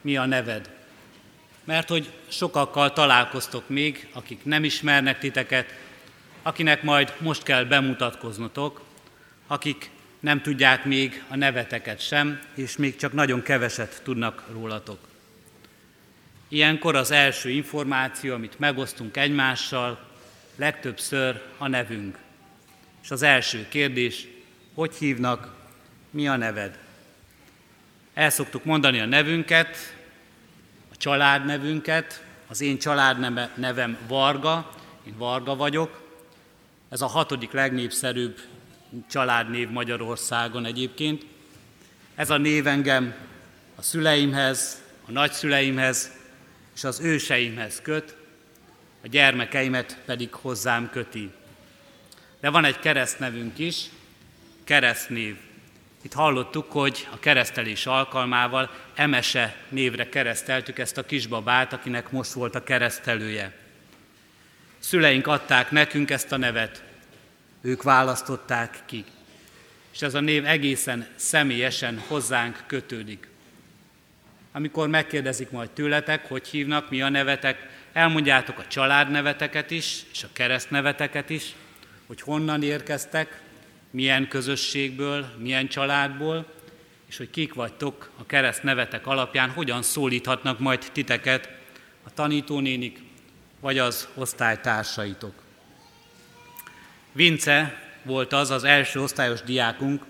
mi 0.00 0.16
a 0.16 0.26
neved. 0.26 0.70
Mert 1.64 1.88
hogy 1.88 2.10
sokakkal 2.28 2.92
találkoztok 2.92 3.68
még, 3.68 4.08
akik 4.12 4.44
nem 4.44 4.64
ismernek 4.64 5.18
titeket, 5.18 5.74
akinek 6.42 6.82
majd 6.82 7.14
most 7.18 7.42
kell 7.42 7.64
bemutatkoznotok, 7.64 8.80
akik 9.46 9.90
nem 10.20 10.42
tudják 10.42 10.84
még 10.84 11.24
a 11.28 11.36
neveteket 11.36 12.00
sem, 12.00 12.40
és 12.54 12.76
még 12.76 12.96
csak 12.96 13.12
nagyon 13.12 13.42
keveset 13.42 14.00
tudnak 14.04 14.44
rólatok. 14.52 14.98
Ilyenkor 16.48 16.96
az 16.96 17.10
első 17.10 17.50
információ, 17.50 18.34
amit 18.34 18.58
megosztunk 18.58 19.16
egymással, 19.16 20.08
legtöbbször 20.56 21.42
a 21.58 21.68
nevünk. 21.68 22.18
És 23.02 23.10
az 23.10 23.22
első 23.22 23.66
kérdés, 23.68 24.26
hogy 24.74 24.94
hívnak, 24.94 25.54
mi 26.10 26.28
a 26.28 26.36
neved? 26.36 26.78
El 28.14 28.30
szoktuk 28.30 28.64
mondani 28.64 29.00
a 29.00 29.06
nevünket, 29.06 29.76
a 30.92 30.96
családnevünket, 30.96 32.24
az 32.48 32.60
én 32.60 32.78
családnevem 32.78 33.98
Varga, 34.08 34.70
én 35.06 35.16
Varga 35.16 35.56
vagyok. 35.56 36.08
Ez 36.88 37.00
a 37.00 37.06
hatodik 37.06 37.52
legnépszerűbb 37.52 38.40
családnév 39.10 39.68
Magyarországon 39.68 40.64
egyébként. 40.64 41.26
Ez 42.14 42.30
a 42.30 42.36
név 42.36 42.66
engem 42.66 43.14
a 43.76 43.82
szüleimhez, 43.82 44.82
a 45.06 45.10
nagyszüleimhez 45.10 46.10
és 46.74 46.84
az 46.84 47.00
őseimhez 47.00 47.80
köt, 47.82 48.16
a 49.02 49.06
gyermekeimet 49.06 49.98
pedig 50.04 50.34
hozzám 50.34 50.90
köti. 50.90 51.30
De 52.40 52.50
van 52.50 52.64
egy 52.64 52.78
keresztnevünk 52.78 53.58
is, 53.58 53.84
keresztnév. 54.64 55.36
Itt 56.02 56.12
hallottuk, 56.12 56.72
hogy 56.72 57.08
a 57.12 57.18
keresztelés 57.18 57.86
alkalmával 57.86 58.70
Emese 58.94 59.56
névre 59.68 60.08
kereszteltük 60.08 60.78
ezt 60.78 60.98
a 60.98 61.06
kisbabát, 61.06 61.72
akinek 61.72 62.10
most 62.10 62.32
volt 62.32 62.54
a 62.54 62.64
keresztelője. 62.64 63.52
Szüleink 64.78 65.26
adták 65.26 65.70
nekünk 65.70 66.10
ezt 66.10 66.32
a 66.32 66.36
nevet, 66.36 66.82
ők 67.60 67.82
választották 67.82 68.78
ki. 68.86 69.04
És 69.92 70.02
ez 70.02 70.14
a 70.14 70.20
név 70.20 70.46
egészen 70.46 71.06
személyesen 71.16 72.02
hozzánk 72.06 72.64
kötődik. 72.66 73.28
Amikor 74.52 74.88
megkérdezik 74.88 75.50
majd 75.50 75.70
tőletek, 75.70 76.28
hogy 76.28 76.48
hívnak, 76.48 76.90
mi 76.90 77.02
a 77.02 77.08
nevetek, 77.08 77.68
elmondjátok 77.92 78.58
a 78.58 78.66
családneveteket 78.66 79.70
is, 79.70 80.02
és 80.12 80.22
a 80.22 80.28
keresztneveteket 80.32 81.30
is, 81.30 81.54
hogy 82.10 82.20
honnan 82.20 82.62
érkeztek, 82.62 83.42
milyen 83.90 84.28
közösségből, 84.28 85.26
milyen 85.38 85.68
családból, 85.68 86.46
és 87.08 87.16
hogy 87.16 87.30
kik 87.30 87.54
vagytok 87.54 88.10
a 88.18 88.26
kereszt 88.26 88.62
nevetek 88.62 89.06
alapján, 89.06 89.50
hogyan 89.50 89.82
szólíthatnak 89.82 90.58
majd 90.58 90.90
titeket 90.92 91.48
a 92.04 92.14
tanítónénik, 92.14 92.98
vagy 93.60 93.78
az 93.78 94.08
osztálytársaitok. 94.14 95.32
Vince 97.12 97.82
volt 98.02 98.32
az 98.32 98.50
az 98.50 98.64
első 98.64 99.00
osztályos 99.00 99.42
diákunk, 99.42 100.04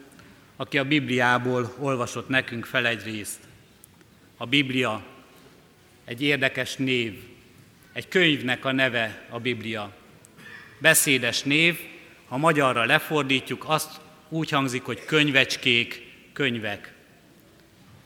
aki 0.56 0.78
a 0.78 0.84
Bibliából 0.84 1.74
olvasott 1.78 2.28
nekünk 2.28 2.64
fel 2.64 2.86
egy 2.86 3.04
részt. 3.04 3.38
A 4.36 4.46
Biblia 4.46 5.02
egy 6.04 6.22
érdekes 6.22 6.76
név, 6.76 7.22
egy 7.92 8.08
könyvnek 8.08 8.64
a 8.64 8.72
neve 8.72 9.26
a 9.28 9.38
Biblia. 9.38 9.98
Beszédes 10.80 11.42
név, 11.42 11.78
ha 12.28 12.36
magyarra 12.36 12.84
lefordítjuk, 12.84 13.64
azt 13.66 14.00
úgy 14.28 14.50
hangzik, 14.50 14.82
hogy 14.82 15.04
könyvecskék, 15.04 16.02
könyvek. 16.32 16.92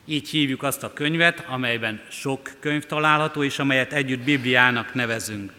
Így 0.05 0.29
hívjuk 0.29 0.63
azt 0.63 0.83
a 0.83 0.93
könyvet, 0.93 1.45
amelyben 1.47 2.01
sok 2.11 2.51
könyv 2.61 2.85
található, 2.85 3.43
és 3.43 3.59
amelyet 3.59 3.93
együtt 3.93 4.21
Bibliának 4.21 4.95
nevezünk. 4.95 5.53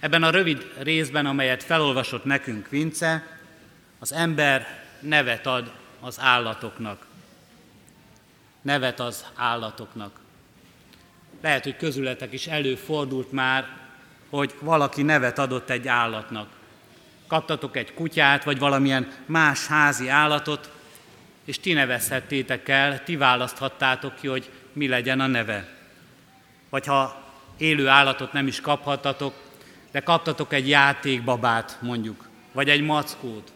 Ebben 0.00 0.22
a 0.22 0.30
rövid 0.30 0.72
részben, 0.78 1.26
amelyet 1.26 1.62
felolvasott 1.62 2.24
nekünk 2.24 2.68
Vince, 2.68 3.38
az 3.98 4.12
ember 4.12 4.84
nevet 5.00 5.46
ad 5.46 5.72
az 6.00 6.20
állatoknak. 6.20 7.06
Nevet 8.62 9.00
az 9.00 9.24
állatoknak. 9.34 10.20
Lehet, 11.40 11.62
hogy 11.62 11.76
közületek 11.76 12.32
is 12.32 12.46
előfordult 12.46 13.32
már, 13.32 13.81
hogy 14.38 14.54
valaki 14.60 15.02
nevet 15.02 15.38
adott 15.38 15.70
egy 15.70 15.88
állatnak. 15.88 16.48
Kaptatok 17.26 17.76
egy 17.76 17.94
kutyát, 17.94 18.44
vagy 18.44 18.58
valamilyen 18.58 19.12
más 19.26 19.66
házi 19.66 20.08
állatot, 20.08 20.70
és 21.44 21.60
ti 21.60 21.72
nevezhettétek 21.72 22.68
el, 22.68 23.04
ti 23.04 23.16
választhattátok 23.16 24.14
ki, 24.14 24.26
hogy 24.26 24.50
mi 24.72 24.88
legyen 24.88 25.20
a 25.20 25.26
neve. 25.26 25.68
Vagy 26.70 26.86
ha 26.86 27.22
élő 27.56 27.88
állatot 27.88 28.32
nem 28.32 28.46
is 28.46 28.60
kaphattatok, 28.60 29.34
de 29.90 30.00
kaptatok 30.00 30.52
egy 30.52 30.68
játékbabát 30.68 31.78
mondjuk, 31.80 32.28
vagy 32.52 32.68
egy 32.68 32.82
mackót, 32.82 33.52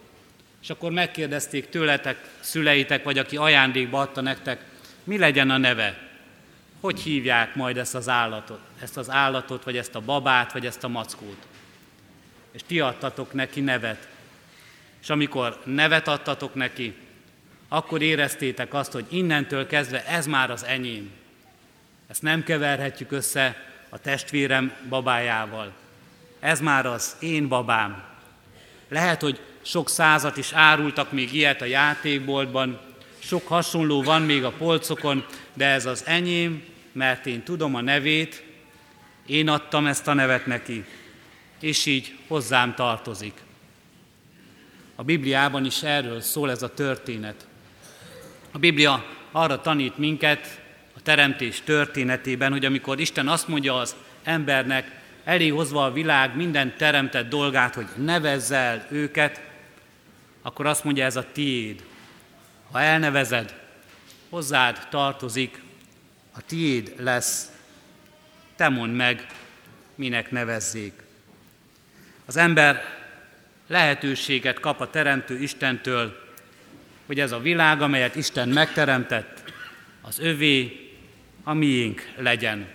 és 0.63 0.71
akkor 0.71 0.91
megkérdezték 0.91 1.69
tőletek, 1.69 2.29
szüleitek, 2.41 3.05
vagy 3.05 3.19
aki 3.19 3.37
ajándékba 3.37 4.01
adta 4.01 4.21
nektek, 4.21 4.65
mi 5.05 5.19
legyen 5.19 5.51
a 5.51 5.57
neve, 5.57 6.06
hogy 6.81 7.01
hívják 7.01 7.55
majd 7.55 7.77
ezt 7.77 7.95
az 7.95 8.09
állatot, 8.09 8.61
ezt 8.83 8.97
az 8.97 9.11
állatot, 9.11 9.65
vagy 9.65 9.77
ezt 9.77 9.95
a 9.95 10.01
babát, 10.01 10.53
vagy 10.53 10.67
ezt 10.67 10.85
a 10.85 10.89
mackót 10.89 11.47
és 12.57 12.63
ti 12.67 12.81
adtatok 12.81 13.33
neki 13.33 13.61
nevet. 13.61 14.09
És 15.03 15.11
amikor 15.11 15.61
nevet 15.65 16.09
adtatok 16.09 16.55
neki, 16.55 16.95
akkor 17.69 18.03
éreztétek 18.03 18.75
azt, 18.75 18.93
hogy 18.93 19.05
innentől 19.09 19.67
kezdve 19.67 20.07
ez 20.07 20.27
már 20.27 20.51
az 20.51 20.65
enyém. 20.65 21.11
Ezt 22.07 22.23
nem 22.23 22.45
keverhetjük 22.45 23.13
össze 23.13 23.57
a 23.89 23.99
testvérem 23.99 24.73
babájával. 24.89 25.73
Ez 26.41 26.61
már 26.61 26.87
az 26.87 27.17
én 27.21 27.49
babám. 27.49 28.03
Lehet, 28.89 29.21
hogy 29.21 29.41
sok 29.63 29.89
százat 29.89 30.37
is 30.37 30.53
árultak 30.53 31.13
még 31.13 31.35
ilyet 31.35 31.63
a 31.63 31.65
játékboltban, 31.65 32.81
sok 33.27 33.47
hasonló 33.47 34.03
van 34.03 34.23
még 34.23 34.45
a 34.45 34.51
polcokon, 34.51 35.25
de 35.55 35.67
ez 35.67 35.87
az 35.87 36.07
enyém, 36.07 36.65
mert 36.93 37.27
én 37.27 37.43
tudom 37.43 37.75
a 37.75 37.81
nevét, 37.81 38.45
én 39.27 39.49
adtam 39.49 39.87
ezt 39.87 40.09
a 40.09 40.13
nevet 40.13 40.47
neki, 40.47 40.85
és 41.61 41.87
így 41.87 42.15
hozzám 42.29 42.75
tartozik. 42.75 43.33
A 44.95 45.03
Bibliában 45.03 45.65
is 45.65 45.83
erről 45.83 46.21
szól 46.21 46.51
ez 46.51 46.63
a 46.63 46.75
történet. 46.75 47.47
A 48.51 48.59
Biblia 48.59 49.05
arra 49.31 49.61
tanít 49.61 49.99
minket 49.99 50.61
a 50.97 51.03
teremtés 51.03 51.61
történetében, 51.65 52.53
hogy 52.53 52.65
amikor 52.65 53.01
Isten 53.01 53.29
azt 53.29 53.49
mondja 53.49 53.79
az 53.79 53.97
embernek, 54.23 55.01
elé 55.25 55.49
hozva 55.49 55.85
a 55.85 55.93
világ 55.93 56.37
minden 56.37 56.77
teremtett 56.77 57.29
dolgát, 57.29 57.75
hogy 57.75 57.87
nevezzel 57.97 58.65
el 58.65 58.87
őket, 58.91 59.41
akkor 60.43 60.67
azt 60.67 60.85
mondja, 60.85 61.05
ez 61.05 61.17
a 61.17 61.27
tiéd. 61.33 61.83
Ha 62.71 62.81
elnevezed, 62.81 63.55
hozzád 64.29 64.87
tartozik, 64.91 65.63
a 66.33 66.41
tiéd 66.47 66.95
lesz, 66.99 67.51
te 68.57 68.69
mondd 68.69 68.93
meg, 68.93 69.27
minek 69.95 70.31
nevezzék. 70.31 70.93
Az 72.25 72.37
ember 72.37 72.83
lehetőséget 73.67 74.61
kap 74.61 74.81
a 74.81 74.91
Teremtő 74.91 75.39
Istentől, 75.39 76.25
hogy 77.07 77.21
ez 77.21 77.33
a 77.33 77.39
világ, 77.39 77.83
amelyet 77.83 78.17
Isten 78.17 78.49
megteremtett, 78.49 79.53
az 80.01 80.19
övé, 80.19 80.91
a 81.45 81.55
miénk 81.55 82.13
legyen. 82.17 82.67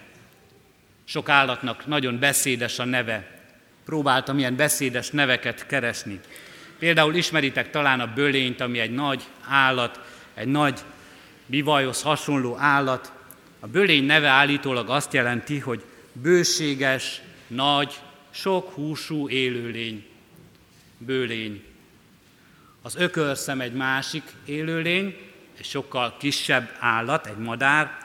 Sok 1.04 1.30
állatnak 1.30 1.86
nagyon 1.86 2.20
beszédes 2.20 2.80
a 2.80 2.86
neve. 2.86 3.42
Próbáltam 3.86 4.38
ilyen 4.38 4.56
beszédes 4.56 5.10
neveket 5.10 5.66
keresni. 5.66 6.20
Például 6.82 7.16
ismeritek 7.16 7.70
talán 7.70 8.00
a 8.00 8.14
bölényt, 8.14 8.62
ami 8.62 8.80
egy 8.80 8.92
nagy 8.92 9.24
állat, 9.48 10.00
egy 10.34 10.48
nagy 10.48 10.80
bivajhoz 11.46 12.02
hasonló 12.02 12.58
állat. 12.58 13.12
A 13.60 13.68
bölény 13.68 14.04
neve 14.04 14.28
állítólag 14.28 14.90
azt 14.90 15.14
jelenti, 15.14 15.60
hogy 15.60 15.84
bőséges, 16.14 17.22
nagy, 17.48 18.00
sok 18.32 18.74
húsú 18.74 19.30
élőlény. 19.30 20.06
Bőlény. 20.98 21.64
Az 22.82 22.96
ökörszem 22.96 23.62
egy 23.62 23.74
másik 23.74 24.24
élőlény, 24.46 25.18
egy 25.58 25.66
sokkal 25.66 26.16
kisebb 26.18 26.76
állat, 26.80 27.28
egy 27.28 27.38
madár, 27.38 27.98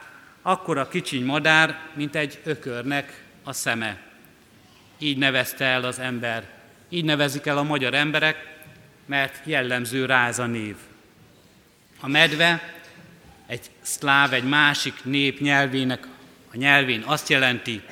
akkor 0.42 0.78
a 0.78 0.88
kicsiny 0.88 1.24
madár, 1.24 1.78
mint 1.94 2.16
egy 2.16 2.38
ökörnek 2.44 3.24
a 3.42 3.52
szeme. 3.52 4.00
Így 4.98 5.18
nevezte 5.18 5.64
el 5.64 5.84
az 5.84 5.98
ember. 5.98 6.48
Így 6.88 7.04
nevezik 7.04 7.46
el 7.46 7.58
a 7.58 7.62
magyar 7.62 7.94
emberek, 7.94 8.54
mert 9.06 9.40
jellemző 9.44 10.06
rá 10.06 10.28
ez 10.28 10.38
a 10.38 10.46
név. 10.46 10.76
A 12.00 12.08
medve 12.08 12.74
egy 13.46 13.70
szláv, 13.80 14.32
egy 14.32 14.44
másik 14.44 15.04
nép 15.04 15.40
nyelvének 15.40 16.06
a 16.52 16.56
nyelvén 16.56 17.02
azt 17.02 17.28
jelenti 17.28 17.82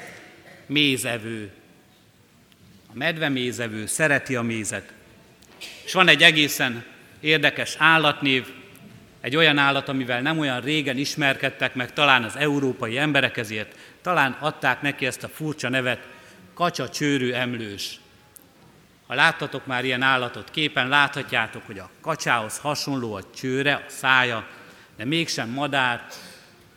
mézevő. 0.66 1.50
A 2.92 2.96
medve 2.96 3.28
mézevő, 3.28 3.86
szereti 3.86 4.36
a 4.36 4.42
mézet. 4.42 4.92
És 5.84 5.92
van 5.92 6.08
egy 6.08 6.22
egészen 6.22 6.84
érdekes 7.20 7.74
állatnév, 7.78 8.46
egy 9.20 9.36
olyan 9.36 9.58
állat, 9.58 9.88
amivel 9.88 10.20
nem 10.20 10.38
olyan 10.38 10.60
régen 10.60 10.96
ismerkedtek 10.96 11.74
meg 11.74 11.92
talán 11.92 12.24
az 12.24 12.36
európai 12.36 12.98
emberek, 12.98 13.36
ezért 13.36 13.76
talán 14.02 14.36
adták 14.40 14.82
neki 14.82 15.06
ezt 15.06 15.22
a 15.22 15.28
furcsa 15.28 15.68
nevet, 15.68 16.08
kacsa 16.54 16.88
csőrű 16.88 17.32
emlős. 17.32 17.98
Ha 19.06 19.14
láttatok 19.14 19.66
már 19.66 19.84
ilyen 19.84 20.02
állatot 20.02 20.50
képen, 20.50 20.88
láthatjátok, 20.88 21.66
hogy 21.66 21.78
a 21.78 21.90
kacsához 22.00 22.58
hasonló 22.58 23.14
a 23.14 23.30
csőre, 23.34 23.74
a 23.74 23.84
szája, 23.90 24.46
de 24.96 25.04
mégsem 25.04 25.48
madár, 25.48 26.06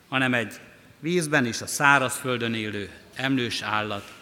hanem 0.08 0.34
egy 0.34 0.60
vízben 1.00 1.46
és 1.46 1.60
a 1.60 1.66
szárazföldön 1.66 2.54
élő 2.54 2.90
emlős 3.14 3.62
állat. 3.62 4.12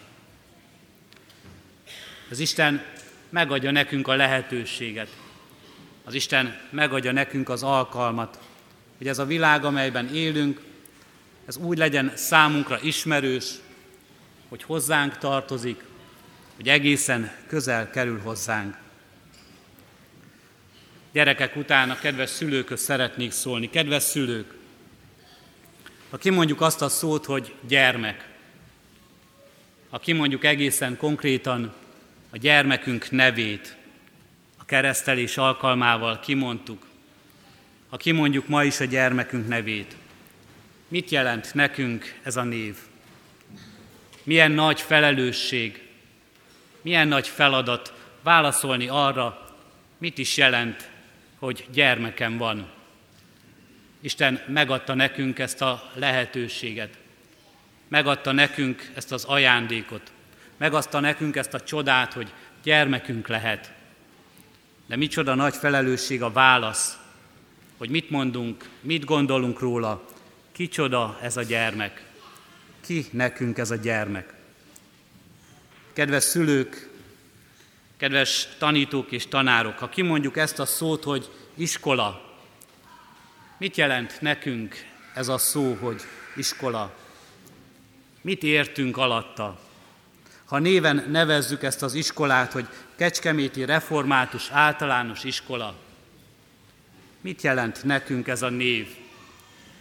Az 2.31 2.39
Isten 2.39 2.85
megadja 3.29 3.71
nekünk 3.71 4.09
a 4.09 4.15
lehetőséget, 4.15 5.09
az 6.05 6.15
Isten 6.15 6.61
megadja 6.71 7.13
nekünk 7.13 7.49
az 7.49 7.63
alkalmat, 7.63 8.39
hogy 8.99 9.09
ez 9.09 9.19
a 9.19 9.25
világ, 9.25 9.65
amelyben 9.65 10.15
élünk, 10.15 10.61
ez 11.47 11.57
úgy 11.57 11.79
legyen 11.79 12.13
számunkra 12.15 12.81
ismerős, 12.81 13.55
hogy 14.49 14.63
hozzánk 14.63 15.19
tartozik, 15.19 15.83
hogy 16.57 16.69
egészen 16.69 17.31
közel 17.47 17.91
kerül 17.91 18.21
hozzánk. 18.21 18.77
Gyerekek 21.13 21.57
után 21.57 21.91
a 21.91 21.99
kedves 21.99 22.31
szülőköz 22.31 22.81
szeretnék 22.81 23.33
szólni. 23.33 23.71
Kedves 23.71 24.03
szülők, 24.03 24.55
ha 26.11 26.17
kimondjuk 26.17 26.61
azt 26.61 26.83
a 26.83 26.89
szót, 26.89 27.25
hogy 27.25 27.55
gyermek, 27.69 28.29
ha 29.91 29.99
kimondjuk 29.99 30.45
egészen 30.45 30.97
konkrétan 30.97 31.75
a 32.31 32.37
gyermekünk 32.37 33.11
nevét, 33.11 33.77
keresztelés 34.67 35.37
alkalmával 35.37 36.21
kimondtuk, 36.21 36.87
ha 37.89 37.97
kimondjuk 37.97 38.49
ma 38.49 38.65
is 38.65 38.81
a 38.81 38.85
gyermekünk 38.85 39.49
nevét, 39.49 39.97
mit 40.89 41.11
jelent 41.11 41.55
nekünk 41.55 42.19
ez 42.23 42.37
a 42.37 42.43
név? 42.43 42.77
Milyen 44.23 44.51
nagy 44.51 44.81
felelősség, 44.81 45.86
milyen 46.87 47.09
nagy 47.09 47.29
feladat 47.29 47.93
válaszolni 48.23 48.89
arra, 48.89 49.55
mit 49.99 50.19
is 50.19 50.37
jelent, 50.37 50.91
hogy 51.39 51.67
gyermekem 51.73 52.37
van. 52.37 52.69
Isten 54.01 54.41
megadta 54.49 54.95
nekünk 54.95 55.39
ezt 55.39 55.63
a 55.63 55.91
lehetőséget, 55.95 56.99
megadta 57.89 58.33
nekünk 58.33 58.91
ezt 58.95 59.13
az 59.13 59.25
ajándékot, 59.25 60.13
megadta 60.57 61.01
nekünk 61.01 61.37
ezt 61.37 61.55
a 61.55 61.61
csodát, 61.61 62.13
hogy 62.13 62.33
gyermekünk 62.63 63.29
lehet. 63.29 63.73
De 64.87 64.97
micsoda 64.97 65.35
nagy 65.35 65.55
felelősség 65.55 66.23
a 66.23 66.33
válasz, 66.33 66.99
hogy 67.77 67.91
mit 67.91 68.11
mondunk, 68.11 68.69
mit 68.81 69.05
gondolunk 69.05 69.61
róla, 69.61 70.05
kicsoda 70.53 71.19
ez 71.23 71.37
a 71.37 71.43
gyermek, 71.43 72.05
ki 72.81 73.07
nekünk 73.11 73.59
ez 73.59 73.71
a 73.71 73.77
gyermek. 73.77 74.36
Kedves 75.97 76.25
szülők, 76.25 76.89
kedves 77.97 78.49
tanítók 78.59 79.13
és 79.13 79.27
tanárok, 79.27 79.79
ha 79.79 79.89
kimondjuk 79.89 80.37
ezt 80.37 80.59
a 80.59 80.67
szót, 80.67 81.05
hogy 81.05 81.31
iskola, 81.55 82.37
mit 83.59 83.77
jelent 83.77 84.21
nekünk 84.21 84.75
ez 85.15 85.29
a 85.29 85.39
szó, 85.39 85.75
hogy 85.81 86.03
iskola? 86.35 86.95
Mit 88.21 88.43
értünk 88.43 88.97
alatta? 88.97 89.61
Ha 90.45 90.59
néven 90.59 91.07
nevezzük 91.11 91.63
ezt 91.63 91.83
az 91.83 91.95
iskolát, 91.95 92.53
hogy 92.53 92.69
Kecskeméti 92.97 93.65
Református 93.65 94.51
Általános 94.51 95.25
Iskola, 95.25 95.77
mit 97.21 97.43
jelent 97.43 97.85
nekünk 97.85 98.29
ez 98.29 98.43
a 98.43 98.49
név? 98.49 98.87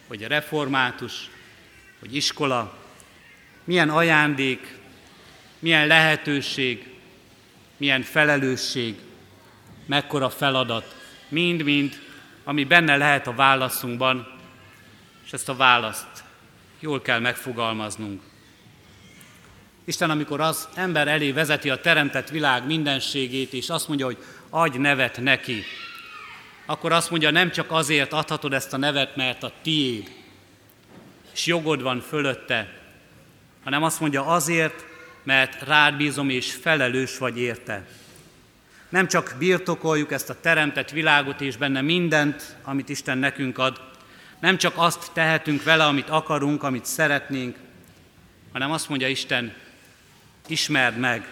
Hogy 0.08 0.22
református, 0.22 1.30
hogy 2.00 2.16
iskola, 2.16 2.78
milyen 3.64 3.90
ajándék, 3.90 4.84
milyen 5.60 5.88
lehetőség, 5.88 6.94
milyen 7.78 8.02
felelősség, 8.02 8.96
mekkora 9.86 10.30
feladat, 10.30 10.96
mind-mind, 11.28 12.00
ami 12.44 12.64
benne 12.64 12.98
lehet 12.98 13.28
a 13.28 13.34
válaszunkban, 13.34 14.28
és 15.26 15.34
ezt 15.34 15.50
a 15.50 15.56
választ 15.56 16.24
jól 16.80 17.02
kell 17.02 17.20
megfogalmaznunk. 17.20 18.22
Isten, 19.86 20.10
amikor 20.10 20.42
az 20.42 20.68
ember 20.76 21.08
elé 21.08 21.32
vezeti 21.32 21.70
a 21.70 21.82
teremtett 21.82 22.30
világ 22.30 22.66
mindenségét, 22.66 23.54
és 23.54 23.70
azt 23.70 23.88
mondja, 23.88 24.06
hogy 24.06 24.18
adj 24.50 24.78
nevet 24.78 25.22
neki, 25.22 25.64
akkor 26.66 26.92
azt 26.92 27.10
mondja, 27.10 27.32
nem 27.32 27.52
csak 27.52 27.72
azért 27.72 28.14
adhatod 28.14 28.54
ezt 28.54 28.74
a 28.74 28.78
nevet, 28.78 29.16
mert 29.16 29.44
a 29.44 29.52
tiéd, 29.62 30.12
és 31.34 31.46
jogod 31.46 31.82
van 31.82 32.00
fölötte, 32.00 32.82
hanem 33.64 33.84
azt 33.84 34.00
mondja 34.00 34.26
azért, 34.26 34.86
mert 35.26 35.62
rád 35.62 35.96
bízom 35.96 36.30
és 36.30 36.54
felelős 36.54 37.18
vagy 37.18 37.40
érte. 37.40 37.86
Nem 38.90 39.08
csak 39.08 39.36
birtokoljuk 39.40 40.12
ezt 40.12 40.30
a 40.30 40.40
teremtett 40.42 40.90
világot 40.90 41.42
és 41.42 41.58
benne 41.58 41.82
mindent, 41.82 42.56
amit 42.64 42.90
Isten 42.90 43.18
nekünk 43.18 43.58
ad, 43.58 43.82
nem 44.40 44.58
csak 44.58 44.74
azt 44.76 45.12
tehetünk 45.14 45.64
vele, 45.64 45.86
amit 45.86 46.10
akarunk, 46.10 46.64
amit 46.64 46.86
szeretnénk, 46.86 47.58
hanem 48.52 48.72
azt 48.72 48.90
mondja 48.90 49.08
Isten, 49.08 49.54
ismerd 50.48 50.98
meg, 50.98 51.28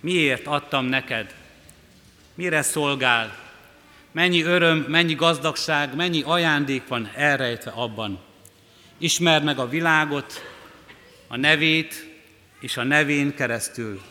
miért 0.00 0.46
adtam 0.46 0.84
neked, 0.84 1.34
mire 2.34 2.62
szolgál, 2.62 3.36
mennyi 4.12 4.42
öröm, 4.42 4.78
mennyi 4.78 5.14
gazdagság, 5.14 5.94
mennyi 5.94 6.22
ajándék 6.22 6.88
van 6.88 7.10
elrejtve 7.14 7.70
abban. 7.70 8.20
Ismerd 8.98 9.44
meg 9.44 9.58
a 9.58 9.68
világot, 9.68 10.42
a 11.28 11.36
nevét 11.36 12.07
és 12.60 12.76
a 12.76 12.82
nevén 12.82 13.34
keresztül. 13.34 14.02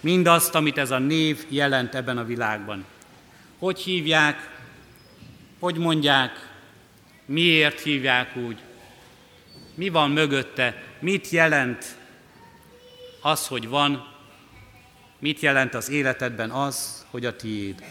Mindazt, 0.00 0.54
amit 0.54 0.78
ez 0.78 0.90
a 0.90 0.98
név 0.98 1.46
jelent 1.48 1.94
ebben 1.94 2.18
a 2.18 2.24
világban. 2.24 2.84
Hogy 3.58 3.80
hívják, 3.80 4.50
hogy 5.58 5.76
mondják, 5.76 6.48
miért 7.24 7.80
hívják 7.80 8.36
úgy, 8.36 8.58
mi 9.74 9.88
van 9.88 10.10
mögötte, 10.10 10.82
mit 10.98 11.28
jelent 11.28 11.84
az, 13.20 13.46
hogy 13.46 13.68
van, 13.68 14.14
mit 15.18 15.40
jelent 15.40 15.74
az 15.74 15.90
életedben 15.90 16.50
az, 16.50 17.06
hogy 17.10 17.26
a 17.26 17.36
tiéd. 17.36 17.84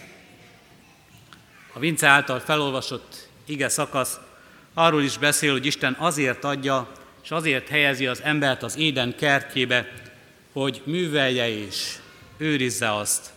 A 1.74 1.80
Vince 1.80 2.08
által 2.08 2.40
felolvasott 2.40 3.28
ige 3.46 3.70
szakasz 3.70 4.20
Arról 4.78 5.04
is 5.04 5.18
beszél, 5.18 5.52
hogy 5.52 5.66
Isten 5.66 5.96
azért 6.00 6.44
adja, 6.44 6.92
és 7.24 7.32
azért 7.32 7.68
helyezi 7.68 8.08
az 8.08 8.22
embert 8.24 8.64
az 8.64 8.78
éden 8.78 9.16
kertjébe, 9.16 9.92
hogy 10.56 10.82
művelje 10.86 11.50
és 11.50 11.96
őrizze 12.38 12.96
azt. 12.96 13.34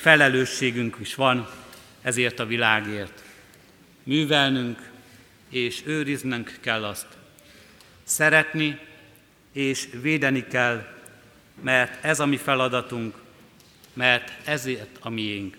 Felelősségünk 0.00 0.96
is 1.00 1.14
van 1.14 1.48
ezért 2.02 2.38
a 2.38 2.46
világért. 2.46 3.22
Művelnünk 4.02 4.90
és 5.50 5.82
őriznünk 5.84 6.58
kell 6.60 6.84
azt. 6.84 7.06
Szeretni 8.02 8.78
és 9.52 9.88
védeni 10.02 10.46
kell, 10.46 10.86
mert 11.62 12.04
ez 12.04 12.20
a 12.20 12.26
mi 12.26 12.36
feladatunk, 12.36 13.14
mert 13.92 14.32
ezért 14.44 14.96
a 15.00 15.10
miénk. 15.10 15.56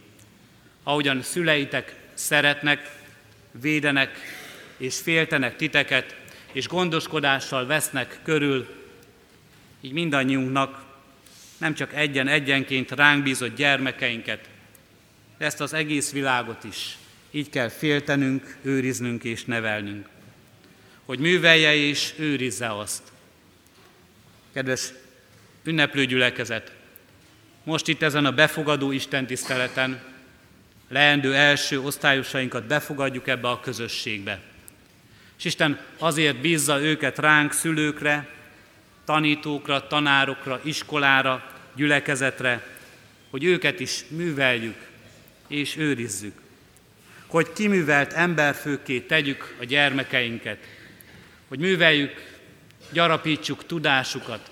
Ahogyan 0.83 1.21
szüleitek 1.21 1.95
szeretnek, 2.13 2.91
védenek 3.51 4.17
és 4.77 4.99
féltenek 4.99 5.55
titeket, 5.55 6.15
és 6.51 6.67
gondoskodással 6.67 7.65
vesznek 7.65 8.19
körül, 8.23 8.77
így 9.87 9.93
mindannyiunknak 9.93 10.85
nem 11.57 11.73
csak 11.73 11.93
egyen-egyenként 11.93 12.91
ránk 12.91 13.23
bízott 13.23 13.55
gyermekeinket, 13.55 14.49
de 15.37 15.45
ezt 15.45 15.61
az 15.61 15.73
egész 15.73 16.11
világot 16.11 16.63
is 16.63 16.97
így 17.31 17.49
kell 17.49 17.69
féltenünk, 17.69 18.57
őriznünk 18.61 19.23
és 19.23 19.45
nevelnünk. 19.45 20.07
Hogy 21.05 21.19
művelje 21.19 21.75
és 21.75 22.13
őrizze 22.17 22.77
azt. 22.77 23.01
Kedves 24.53 24.89
ünneplő 25.63 26.05
gyülekezet, 26.05 26.71
most 27.63 27.87
itt 27.87 28.01
ezen 28.01 28.25
a 28.25 28.31
befogadó 28.31 28.91
Isten 28.91 29.27
tiszteleten 29.27 30.03
leendő 30.89 31.35
első 31.35 31.81
osztályosainkat 31.81 32.67
befogadjuk 32.67 33.27
ebbe 33.27 33.49
a 33.49 33.59
közösségbe. 33.59 34.39
És 35.37 35.45
Isten 35.45 35.79
azért 35.97 36.41
bízza 36.41 36.81
őket 36.81 37.19
ránk, 37.19 37.51
szülőkre, 37.51 38.36
tanítókra, 39.07 39.87
tanárokra, 39.87 40.59
iskolára, 40.63 41.43
gyülekezetre, 41.75 42.67
hogy 43.29 43.43
őket 43.43 43.79
is 43.79 44.05
műveljük 44.09 44.87
és 45.47 45.77
őrizzük. 45.77 46.33
Hogy 47.27 47.53
kiművelt 47.53 48.13
emberfőkké 48.13 48.99
tegyük 48.99 49.55
a 49.59 49.63
gyermekeinket, 49.63 50.57
hogy 51.47 51.59
műveljük, 51.59 52.39
gyarapítsuk 52.91 53.65
tudásukat, 53.65 54.51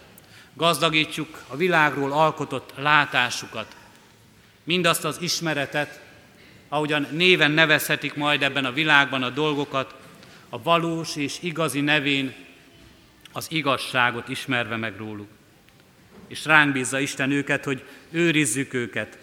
gazdagítsuk 0.53 1.43
a 1.47 1.55
világról 1.55 2.11
alkotott 2.11 2.73
látásukat, 2.77 3.75
mindazt 4.63 5.05
az 5.05 5.17
ismeretet, 5.21 6.01
ahogyan 6.69 7.07
néven 7.11 7.51
nevezhetik 7.51 8.13
majd 8.13 8.43
ebben 8.43 8.65
a 8.65 8.71
világban 8.71 9.23
a 9.23 9.29
dolgokat, 9.29 9.95
a 10.49 10.61
valós 10.61 11.15
és 11.15 11.37
igazi 11.41 11.81
nevén 11.81 12.44
az 13.35 13.47
igazságot 13.49 14.29
ismerve 14.29 14.75
meg 14.75 14.97
róluk. 14.97 15.27
És 16.27 16.45
ránk 16.45 16.73
bízza 16.73 16.99
Isten 16.99 17.31
őket, 17.31 17.63
hogy 17.63 17.83
őrizzük 18.11 18.73
őket. 18.73 19.17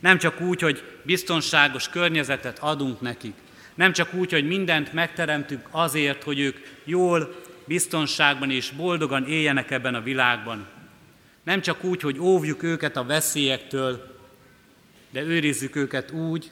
Nem 0.00 0.18
csak 0.18 0.40
úgy, 0.40 0.60
hogy 0.60 0.82
biztonságos 1.02 1.88
környezetet 1.88 2.58
adunk 2.58 3.00
nekik, 3.00 3.34
nem 3.74 3.92
csak 3.92 4.14
úgy, 4.14 4.32
hogy 4.32 4.46
mindent 4.46 4.92
megteremtünk 4.92 5.68
azért, 5.70 6.22
hogy 6.22 6.38
ők 6.38 6.56
jól, 6.84 7.34
biztonságban 7.64 8.50
és 8.50 8.70
boldogan 8.70 9.26
éljenek 9.26 9.70
ebben 9.70 9.94
a 9.94 10.02
világban. 10.02 10.66
Nem 11.42 11.60
csak 11.60 11.84
úgy, 11.84 12.00
hogy 12.00 12.18
óvjuk 12.18 12.62
őket 12.62 12.96
a 12.96 13.04
veszélyektől, 13.04 14.18
de 15.10 15.22
őrizzük 15.22 15.76
őket 15.76 16.10
úgy, 16.10 16.50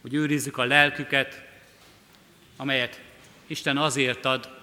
hogy 0.00 0.14
őrizzük 0.14 0.58
a 0.58 0.64
lelküket, 0.64 1.42
amelyet 2.56 3.00
Isten 3.46 3.76
azért 3.76 4.24
ad, 4.24 4.55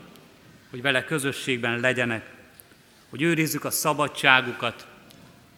hogy 0.73 0.81
vele 0.81 1.03
közösségben 1.03 1.79
legyenek, 1.79 2.25
hogy 3.09 3.21
őrizzük 3.21 3.65
a 3.65 3.71
szabadságukat, 3.71 4.87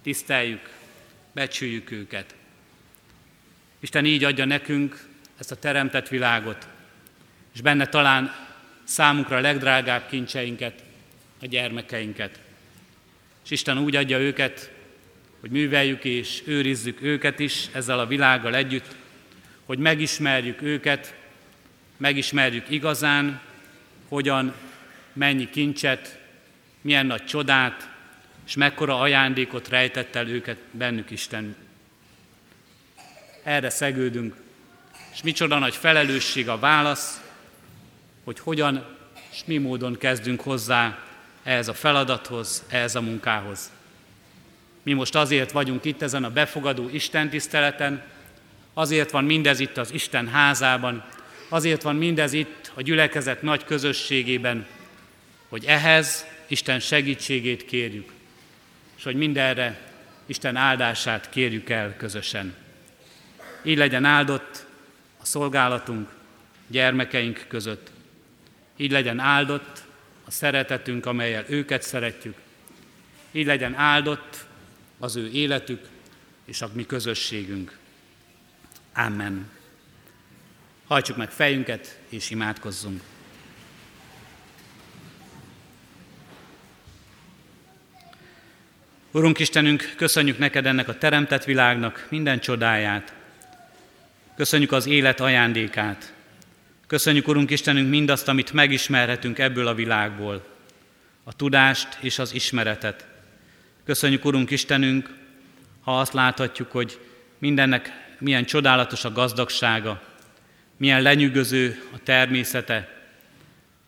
tiszteljük, 0.01 0.69
becsüljük 1.31 1.91
őket. 1.91 2.35
Isten 3.79 4.05
így 4.05 4.23
adja 4.23 4.45
nekünk 4.45 5.07
ezt 5.37 5.51
a 5.51 5.55
teremtett 5.55 6.07
világot, 6.07 6.67
és 7.53 7.61
benne 7.61 7.85
talán 7.85 8.35
számunkra 8.83 9.37
a 9.37 9.41
legdrágább 9.41 10.09
kincseinket, 10.09 10.83
a 11.41 11.45
gyermekeinket. 11.45 12.39
És 13.43 13.51
Isten 13.51 13.77
úgy 13.77 13.95
adja 13.95 14.19
őket, 14.19 14.71
hogy 15.39 15.51
műveljük 15.51 16.03
és 16.03 16.41
őrizzük 16.45 17.01
őket 17.01 17.39
is 17.39 17.67
ezzel 17.71 17.99
a 17.99 18.07
világgal 18.07 18.55
együtt, 18.55 18.95
hogy 19.65 19.77
megismerjük 19.77 20.61
őket, 20.61 21.15
megismerjük 21.97 22.69
igazán, 22.69 23.41
hogyan, 24.07 24.53
mennyi 25.15 25.49
kincset, 25.49 26.19
milyen 26.81 27.05
nagy 27.05 27.25
csodát, 27.25 27.89
és 28.45 28.55
mekkora 28.55 28.99
ajándékot 28.99 29.69
rejtett 29.69 30.15
el 30.15 30.27
őket 30.27 30.57
bennük 30.71 31.11
Isten. 31.11 31.55
Erre 33.43 33.69
szegődünk, 33.69 34.35
és 35.13 35.21
micsoda 35.21 35.59
nagy 35.59 35.75
felelősség 35.75 36.49
a 36.49 36.59
válasz, 36.59 37.21
hogy 38.23 38.39
hogyan 38.39 38.95
és 39.35 39.45
mi 39.45 39.57
módon 39.57 39.97
kezdünk 39.97 40.41
hozzá 40.41 40.97
ehhez 41.43 41.67
a 41.67 41.73
feladathoz, 41.73 42.63
ehhez 42.69 42.95
a 42.95 43.01
munkához. 43.01 43.71
Mi 44.83 44.93
most 44.93 45.15
azért 45.15 45.51
vagyunk 45.51 45.85
itt 45.85 46.01
ezen 46.01 46.23
a 46.23 46.29
befogadó 46.29 46.89
Isten 46.89 47.29
tiszteleten, 47.29 48.03
azért 48.73 49.11
van 49.11 49.23
mindez 49.23 49.59
itt 49.59 49.77
az 49.77 49.93
Isten 49.93 50.27
házában, 50.27 51.03
azért 51.49 51.81
van 51.81 51.95
mindez 51.95 52.33
itt 52.33 52.71
a 52.73 52.81
gyülekezet 52.81 53.41
nagy 53.41 53.63
közösségében, 53.63 54.65
hogy 55.55 55.65
ehhez 55.65 56.25
Isten 56.47 56.79
segítségét 56.79 57.65
kérjük, 57.65 58.11
és 58.97 59.03
hogy 59.03 59.15
mindenre 59.15 59.79
Isten 60.25 60.55
áldását 60.55 61.29
kérjük 61.29 61.69
el 61.69 61.95
közösen. 61.97 62.55
Így 63.63 63.77
legyen 63.77 64.05
áldott 64.05 64.65
a 65.21 65.25
szolgálatunk 65.25 66.09
gyermekeink 66.67 67.45
között. 67.47 67.91
Így 68.75 68.91
legyen 68.91 69.19
áldott 69.19 69.83
a 70.25 70.31
szeretetünk, 70.31 71.05
amelyel 71.05 71.45
őket 71.47 71.81
szeretjük. 71.81 72.35
Így 73.31 73.45
legyen 73.45 73.75
áldott 73.75 74.45
az 74.99 75.15
ő 75.15 75.29
életük 75.31 75.87
és 76.45 76.61
a 76.61 76.69
mi 76.73 76.85
közösségünk. 76.85 77.77
Amen. 78.93 79.49
Hajtsuk 80.87 81.17
meg 81.17 81.31
fejünket 81.31 81.99
és 82.09 82.29
imádkozzunk. 82.29 83.01
Urunk 89.15 89.39
Istenünk, 89.39 89.93
köszönjük 89.97 90.37
neked 90.37 90.65
ennek 90.65 90.87
a 90.87 90.97
teremtett 90.97 91.43
világnak 91.43 92.07
minden 92.09 92.39
csodáját. 92.39 93.13
Köszönjük 94.35 94.71
az 94.71 94.87
élet 94.87 95.19
ajándékát. 95.19 96.13
Köszönjük, 96.87 97.27
Urunk 97.27 97.49
Istenünk, 97.49 97.89
mindazt, 97.89 98.27
amit 98.27 98.53
megismerhetünk 98.53 99.39
ebből 99.39 99.67
a 99.67 99.73
világból, 99.73 100.45
a 101.23 101.33
tudást 101.33 101.97
és 101.99 102.19
az 102.19 102.33
ismeretet. 102.33 103.07
Köszönjük, 103.85 104.25
Urunk 104.25 104.51
Istenünk, 104.51 105.13
ha 105.81 105.99
azt 105.99 106.13
láthatjuk, 106.13 106.71
hogy 106.71 106.99
mindennek 107.37 107.91
milyen 108.19 108.45
csodálatos 108.45 109.05
a 109.05 109.11
gazdagsága, 109.11 110.01
milyen 110.77 111.01
lenyűgöző 111.01 111.83
a 111.93 111.97
természete. 112.03 113.07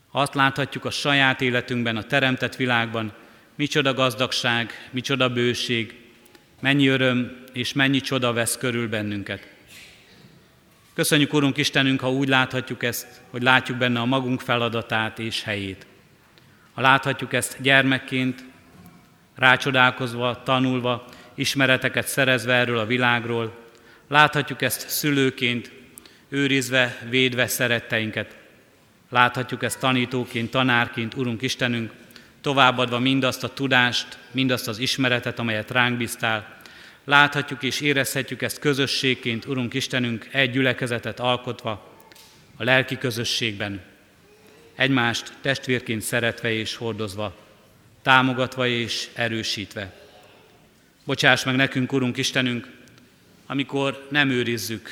Ha 0.09 0.19
azt 0.19 0.35
láthatjuk 0.35 0.85
a 0.85 0.91
saját 0.91 1.41
életünkben, 1.41 1.97
a 1.97 2.03
teremtett 2.03 2.55
világban, 2.55 3.13
micsoda 3.57 3.93
gazdagság, 3.93 4.89
micsoda 4.91 5.29
bőség, 5.29 5.95
mennyi 6.59 6.87
öröm 6.87 7.43
és 7.53 7.73
mennyi 7.73 7.99
csoda 7.99 8.33
vesz 8.33 8.57
körül 8.57 8.89
bennünket. 8.89 9.47
Köszönjük, 10.93 11.33
Urunk 11.33 11.57
Istenünk, 11.57 11.99
ha 11.99 12.11
úgy 12.11 12.27
láthatjuk 12.27 12.83
ezt, 12.83 13.21
hogy 13.29 13.41
látjuk 13.41 13.77
benne 13.77 13.99
a 13.99 14.05
magunk 14.05 14.41
feladatát 14.41 15.19
és 15.19 15.43
helyét. 15.43 15.85
Ha 16.73 16.81
láthatjuk 16.81 17.33
ezt 17.33 17.61
gyermekként, 17.61 18.43
rácsodálkozva, 19.35 20.43
tanulva, 20.43 21.05
ismereteket 21.35 22.07
szerezve 22.07 22.53
erről 22.53 22.77
a 22.77 22.85
világról, 22.85 23.57
láthatjuk 24.07 24.61
ezt 24.61 24.89
szülőként, 24.89 25.71
őrizve, 26.29 26.97
védve 27.09 27.47
szeretteinket. 27.47 28.37
Láthatjuk 29.09 29.63
ezt 29.63 29.79
tanítóként, 29.79 30.51
tanárként, 30.51 31.13
Urunk 31.13 31.41
Istenünk, 31.41 31.91
továbbadva 32.41 32.99
mindazt 32.99 33.43
a 33.43 33.53
tudást, 33.53 34.17
mindazt 34.31 34.67
az 34.67 34.77
ismeretet, 34.77 35.39
amelyet 35.39 35.71
ránk 35.71 35.97
bíztál, 35.97 36.57
Láthatjuk 37.07 37.63
és 37.63 37.81
érezhetjük 37.81 38.41
ezt 38.41 38.59
közösségként, 38.59 39.45
Urunk 39.45 39.73
Istenünk, 39.73 40.27
egy 40.31 40.51
gyülekezetet 40.51 41.19
alkotva, 41.19 41.95
a 42.57 42.63
lelki 42.63 42.97
közösségben, 42.97 43.81
egymást 44.75 45.33
testvérként 45.41 46.01
szeretve 46.01 46.51
és 46.51 46.75
hordozva, 46.75 47.35
támogatva 48.01 48.67
és 48.67 49.07
erősítve. 49.13 49.93
Bocsáss 51.03 51.43
meg 51.43 51.55
nekünk, 51.55 51.93
Urunk 51.93 52.17
Istenünk, 52.17 52.67
amikor 53.45 54.07
nem 54.09 54.29
őrizzük 54.29 54.89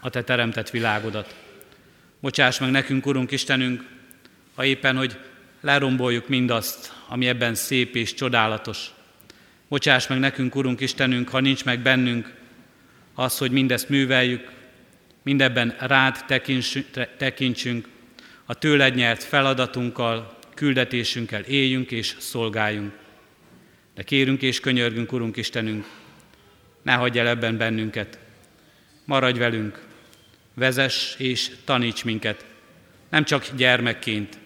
a 0.00 0.10
Te 0.10 0.22
teremtett 0.22 0.70
világodat. 0.70 1.34
Bocsáss 2.20 2.58
meg 2.58 2.70
nekünk, 2.70 3.06
Urunk 3.06 3.30
Istenünk, 3.30 3.84
ha 4.54 4.64
éppen, 4.64 4.96
hogy 4.96 5.18
leromboljuk 5.66 6.28
mindazt, 6.28 6.92
ami 7.08 7.26
ebben 7.26 7.54
szép 7.54 7.94
és 7.96 8.14
csodálatos. 8.14 8.90
Bocsáss 9.68 10.06
meg 10.06 10.18
nekünk, 10.18 10.54
Urunk 10.54 10.80
Istenünk, 10.80 11.28
ha 11.28 11.40
nincs 11.40 11.64
meg 11.64 11.80
bennünk 11.80 12.34
az, 13.14 13.38
hogy 13.38 13.50
mindezt 13.50 13.88
műveljük, 13.88 14.50
mindebben 15.22 15.76
rád 15.78 16.24
tekintsünk, 17.16 17.88
a 18.44 18.54
tőled 18.54 18.94
nyert 18.94 19.22
feladatunkkal, 19.22 20.38
küldetésünkkel 20.54 21.42
éljünk 21.42 21.90
és 21.90 22.16
szolgáljunk. 22.18 22.92
De 23.94 24.02
kérünk 24.02 24.42
és 24.42 24.60
könyörgünk, 24.60 25.12
Urunk 25.12 25.36
Istenünk, 25.36 25.86
ne 26.82 26.92
hagyj 26.92 27.18
el 27.18 27.28
ebben 27.28 27.56
bennünket. 27.56 28.18
Maradj 29.04 29.38
velünk, 29.38 29.86
vezess 30.54 31.14
és 31.18 31.50
taníts 31.64 32.04
minket, 32.04 32.44
nem 33.08 33.24
csak 33.24 33.46
gyermekként, 33.56 34.38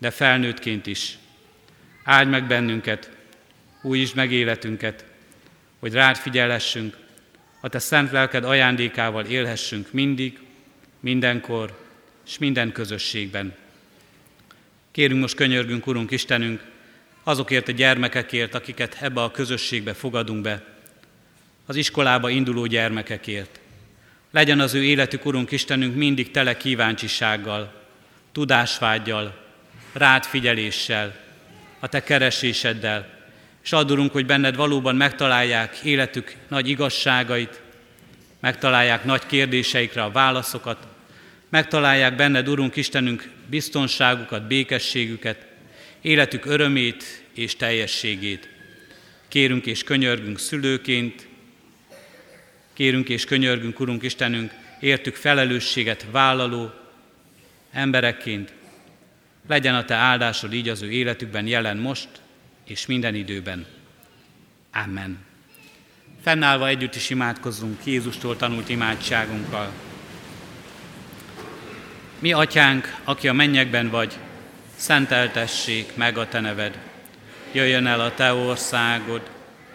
de 0.00 0.10
felnőttként 0.10 0.86
is. 0.86 1.18
Áldj 2.04 2.30
meg 2.30 2.46
bennünket, 2.46 3.10
újítsd 3.82 4.16
meg 4.16 4.32
életünket, 4.32 5.04
hogy 5.78 5.92
rád 5.92 6.16
figyelhessünk, 6.16 6.96
a 7.60 7.68
te 7.68 7.78
szent 7.78 8.10
lelked 8.10 8.44
ajándékával 8.44 9.24
élhessünk 9.24 9.92
mindig, 9.92 10.38
mindenkor 11.00 11.78
és 12.26 12.38
minden 12.38 12.72
közösségben. 12.72 13.54
Kérünk 14.90 15.20
most 15.20 15.34
könyörgünk, 15.34 15.86
Urunk 15.86 16.10
Istenünk, 16.10 16.62
azokért 17.22 17.68
a 17.68 17.72
gyermekekért, 17.72 18.54
akiket 18.54 18.96
ebbe 19.00 19.22
a 19.22 19.30
közösségbe 19.30 19.94
fogadunk 19.94 20.42
be, 20.42 20.64
az 21.66 21.76
iskolába 21.76 22.28
induló 22.28 22.66
gyermekekért. 22.66 23.60
Legyen 24.30 24.60
az 24.60 24.74
ő 24.74 24.84
életük, 24.84 25.24
Urunk 25.24 25.50
Istenünk, 25.50 25.96
mindig 25.96 26.30
tele 26.30 26.56
kíváncsisággal, 26.56 27.72
tudásvágyjal, 28.32 29.39
rád 29.92 30.24
figyeléssel, 30.24 31.14
a 31.78 31.86
Te 31.86 32.02
kereséseddel, 32.02 33.18
és 33.64 33.72
adurunk, 33.72 34.12
hogy 34.12 34.26
benned 34.26 34.56
valóban 34.56 34.96
megtalálják 34.96 35.78
életük 35.84 36.36
nagy 36.48 36.68
igazságait, 36.68 37.60
megtalálják 38.40 39.04
nagy 39.04 39.26
kérdéseikre 39.26 40.02
a 40.02 40.10
válaszokat, 40.10 40.86
megtalálják 41.48 42.16
benned, 42.16 42.48
Urunk 42.48 42.76
Istenünk, 42.76 43.30
biztonságukat, 43.46 44.46
békességüket, 44.46 45.46
életük 46.00 46.44
örömét 46.44 47.22
és 47.34 47.56
teljességét. 47.56 48.48
Kérünk 49.28 49.66
és 49.66 49.82
könyörgünk 49.82 50.38
szülőként, 50.38 51.28
kérünk 52.72 53.08
és 53.08 53.24
könyörgünk, 53.24 53.80
Urunk 53.80 54.02
Istenünk, 54.02 54.52
értük 54.80 55.14
felelősséget 55.14 56.06
vállaló 56.10 56.70
emberekként, 57.72 58.52
legyen 59.50 59.74
a 59.74 59.84
Te 59.84 59.94
áldásod 59.94 60.52
így 60.52 60.68
az 60.68 60.82
ő 60.82 60.90
életükben 60.90 61.46
jelen 61.46 61.76
most 61.76 62.08
és 62.66 62.86
minden 62.86 63.14
időben. 63.14 63.66
Amen. 64.72 65.18
Fennállva 66.22 66.68
együtt 66.68 66.94
is 66.94 67.10
imádkozzunk 67.10 67.84
Jézustól 67.84 68.36
tanult 68.36 68.68
imádságunkkal. 68.68 69.72
Mi, 72.18 72.32
Atyánk, 72.32 72.96
aki 73.04 73.28
a 73.28 73.32
mennyekben 73.32 73.90
vagy, 73.90 74.18
szenteltessék 74.76 75.96
meg 75.96 76.18
a 76.18 76.28
Te 76.28 76.40
neved. 76.40 76.78
Jöjjön 77.52 77.86
el 77.86 78.00
a 78.00 78.14
Te 78.14 78.32
országod, 78.32 79.30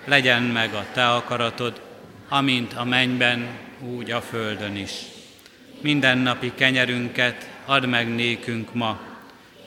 legyen 0.05 0.43
meg 0.43 0.73
a 0.73 0.85
Te 0.93 1.07
akaratod, 1.09 1.81
amint 2.29 2.73
a 2.73 2.83
mennyben, 2.83 3.47
úgy 3.79 4.11
a 4.11 4.21
földön 4.21 4.75
is. 4.75 4.91
Mindennapi 5.81 6.51
kenyerünket 6.55 7.49
add 7.65 7.87
meg 7.87 8.15
nékünk 8.15 8.73
ma, 8.73 9.13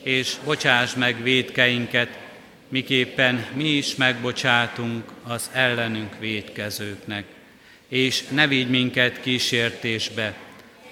és 0.03 0.35
bocsáss 0.43 0.93
meg 0.93 1.23
védkeinket, 1.23 2.19
miképpen 2.67 3.45
mi 3.53 3.69
is 3.69 3.95
megbocsátunk 3.95 5.03
az 5.23 5.49
ellenünk 5.53 6.19
védkezőknek. 6.19 7.25
És 7.87 8.23
ne 8.27 8.47
vigy 8.47 8.69
minket 8.69 9.21
kísértésbe, 9.21 10.37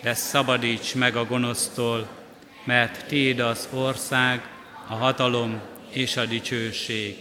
de 0.02 0.14
szabadíts 0.14 0.96
meg 0.96 1.16
a 1.16 1.26
gonosztól, 1.26 2.08
mert 2.64 3.06
Téd 3.06 3.40
az 3.40 3.68
ország, 3.72 4.42
a 4.88 4.94
hatalom 4.94 5.62
és 5.90 6.18
a 6.18 6.26
dicsőség, 6.26 7.16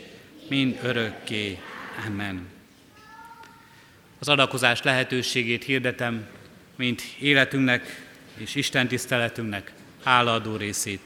mind 0.49 0.79
örökké. 0.83 1.59
Amen. 2.07 2.49
Az 4.19 4.29
adakozás 4.29 4.83
lehetőségét 4.83 5.65
hirdetem, 5.65 6.27
mint 6.77 7.03
életünknek 7.21 8.07
és 8.37 8.55
Isten 8.55 8.89
tiszteletünknek 8.89 9.73
hálaadó 10.05 10.57
részét. 10.57 11.01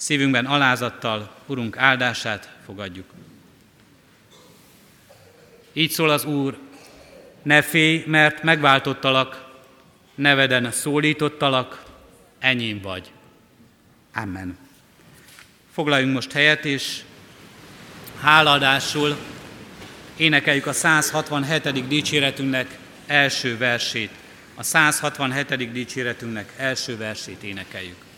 Szívünkben 0.00 0.46
alázattal 0.46 1.34
Urunk 1.46 1.76
áldását 1.76 2.50
fogadjuk. 2.64 3.10
Így 5.72 5.90
szól 5.90 6.10
az 6.10 6.24
Úr, 6.24 6.58
ne 7.42 7.62
félj, 7.62 8.04
mert 8.06 8.42
megváltottalak, 8.42 9.48
neveden 10.14 10.70
szólítottalak, 10.70 11.84
enyém 12.38 12.80
vagy. 12.80 13.10
Amen. 14.14 14.58
Foglaljunk 15.72 16.14
most 16.14 16.32
helyet, 16.32 16.64
és 16.64 17.02
háladásul 18.20 19.16
énekeljük 20.16 20.66
a 20.66 20.72
167. 20.72 21.88
dicséretünknek 21.88 22.78
első 23.06 23.56
versét. 23.58 24.10
A 24.54 24.62
167. 24.62 25.72
dicséretünknek 25.72 26.52
első 26.56 26.96
versét 26.96 27.42
énekeljük. 27.42 28.08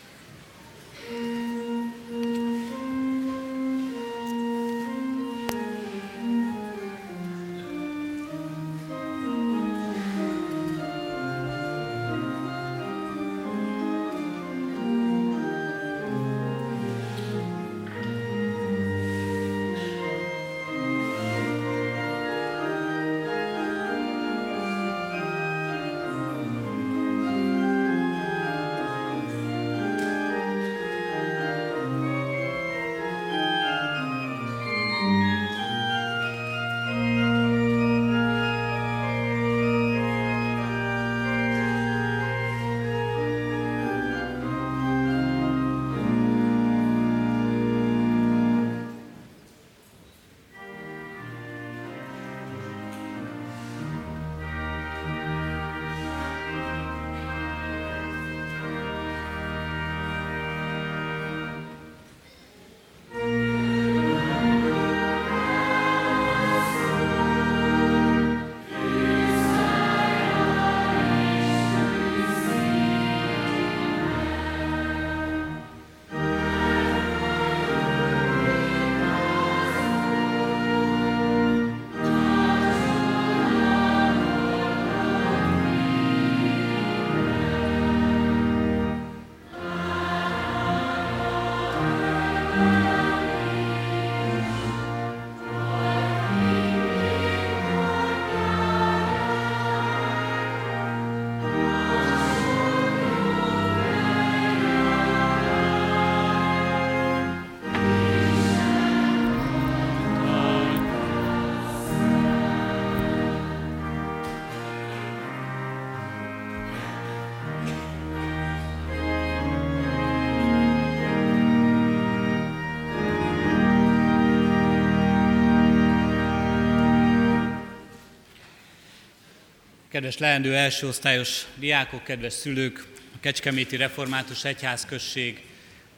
Kedves 129.93 130.19
leendő 130.19 130.55
elsőosztályos 130.55 131.47
diákok, 131.55 132.05
kedves 132.05 132.33
szülők, 132.33 132.87
a 133.15 133.21
Kecskeméti 133.21 133.77
Református 133.77 134.45
Egyházközség 134.45 135.45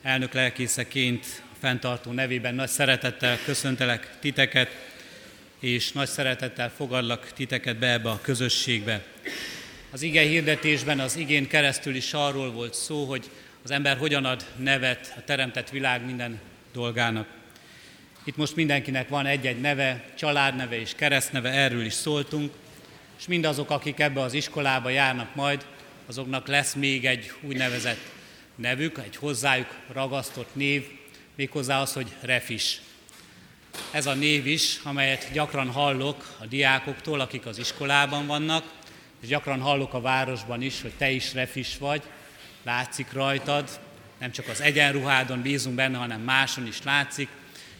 elnök 0.02 0.32
lelkészeként 0.32 1.42
fenntartó 1.60 2.12
nevében 2.12 2.54
nagy 2.54 2.68
szeretettel 2.68 3.38
köszöntelek 3.44 4.16
titeket, 4.20 4.70
és 5.60 5.92
nagy 5.92 6.08
szeretettel 6.08 6.70
fogadlak 6.70 7.32
titeket 7.32 7.78
be 7.78 7.92
ebbe 7.92 8.10
a 8.10 8.20
közösségbe. 8.20 9.04
Az 9.90 10.02
ige 10.02 10.20
hirdetésben, 10.20 11.00
az 11.00 11.16
igén 11.16 11.48
keresztül 11.48 11.94
is 11.94 12.12
arról 12.12 12.50
volt 12.50 12.74
szó, 12.74 13.04
hogy 13.04 13.30
az 13.64 13.70
ember 13.70 13.96
hogyan 13.96 14.24
ad 14.24 14.44
nevet 14.56 15.14
a 15.16 15.24
teremtett 15.24 15.70
világ 15.70 16.04
minden 16.04 16.40
dolgának. 16.72 17.26
Itt 18.24 18.36
most 18.36 18.56
mindenkinek 18.56 19.08
van 19.08 19.26
egy-egy 19.26 19.60
neve, 19.60 20.04
családneve 20.14 20.80
és 20.80 20.92
keresztneve, 20.96 21.50
erről 21.50 21.84
is 21.84 21.92
szóltunk, 21.92 22.52
és 23.18 23.26
mindazok, 23.26 23.70
akik 23.70 24.00
ebbe 24.00 24.20
az 24.20 24.32
iskolába 24.32 24.88
járnak 24.88 25.34
majd, 25.34 25.66
azoknak 26.06 26.46
lesz 26.46 26.74
még 26.74 27.06
egy 27.06 27.32
úgynevezett 27.40 28.00
nevük, 28.54 28.98
egy 28.98 29.16
hozzájuk 29.16 29.76
ragasztott 29.92 30.54
név, 30.54 30.86
méghozzá 31.34 31.80
az, 31.80 31.92
hogy 31.92 32.12
refis. 32.20 32.80
Ez 33.90 34.06
a 34.06 34.14
név 34.14 34.46
is, 34.46 34.80
amelyet 34.82 35.32
gyakran 35.32 35.70
hallok 35.70 36.36
a 36.40 36.46
diákoktól, 36.46 37.20
akik 37.20 37.46
az 37.46 37.58
iskolában 37.58 38.26
vannak, 38.26 38.64
és 39.20 39.28
gyakran 39.28 39.60
hallok 39.60 39.94
a 39.94 40.00
városban 40.00 40.62
is, 40.62 40.82
hogy 40.82 40.92
te 40.98 41.10
is 41.10 41.34
refis 41.34 41.78
vagy, 41.78 42.02
látszik 42.62 43.12
rajtad, 43.12 43.80
nem 44.18 44.32
csak 44.32 44.48
az 44.48 44.60
egyenruhádon 44.60 45.42
bízunk 45.42 45.74
benne, 45.74 45.98
hanem 45.98 46.20
máson 46.20 46.66
is 46.66 46.82
látszik. 46.82 47.28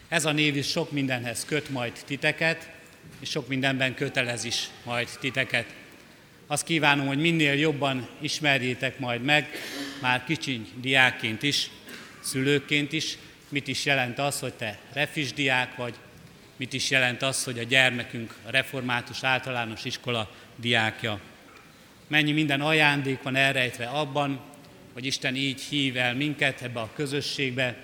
Ez 0.07 0.25
a 0.25 0.31
név 0.31 0.55
is 0.55 0.67
sok 0.67 0.91
mindenhez 0.91 1.45
köt 1.45 1.69
majd 1.69 1.93
titeket, 2.05 2.69
és 3.25 3.31
sok 3.31 3.47
mindenben 3.47 3.95
kötelez 3.95 4.43
is 4.43 4.67
majd 4.83 5.09
titeket. 5.19 5.65
Azt 6.47 6.63
kívánom, 6.63 7.07
hogy 7.07 7.17
minél 7.17 7.53
jobban 7.53 8.07
ismerjétek 8.21 8.99
majd 8.99 9.21
meg, 9.21 9.49
már 10.01 10.23
kicsi 10.23 10.65
diákként 10.81 11.43
is, 11.43 11.69
szülőként 12.19 12.91
is, 12.91 13.17
mit 13.49 13.67
is 13.67 13.85
jelent 13.85 14.19
az, 14.19 14.39
hogy 14.39 14.53
te 14.53 14.79
refis 14.93 15.33
diák 15.33 15.75
vagy, 15.75 15.93
mit 16.55 16.73
is 16.73 16.89
jelent 16.89 17.21
az, 17.21 17.43
hogy 17.43 17.59
a 17.59 17.63
gyermekünk 17.63 18.35
a 18.45 18.49
református 18.49 19.23
általános 19.23 19.85
iskola 19.85 20.31
diákja. 20.55 21.19
Mennyi 22.07 22.31
minden 22.31 22.61
ajándék 22.61 23.21
van 23.23 23.35
elrejtve 23.35 23.85
abban, 23.85 24.39
hogy 24.93 25.05
Isten 25.05 25.35
így 25.35 25.61
hív 25.61 25.97
el 25.97 26.15
minket 26.15 26.61
ebbe 26.61 26.79
a 26.79 26.91
közösségbe, 26.95 27.75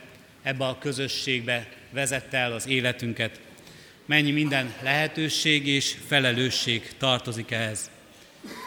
ebbe 0.42 0.66
a 0.66 0.78
közösségbe 0.78 1.68
vezette 1.90 2.38
el 2.38 2.54
az 2.54 2.68
életünket. 2.68 3.40
Mennyi 4.12 4.32
minden 4.32 4.74
lehetőség 4.82 5.68
és 5.68 5.96
felelősség 6.08 6.92
tartozik 6.98 7.52
ehhez. 7.52 7.90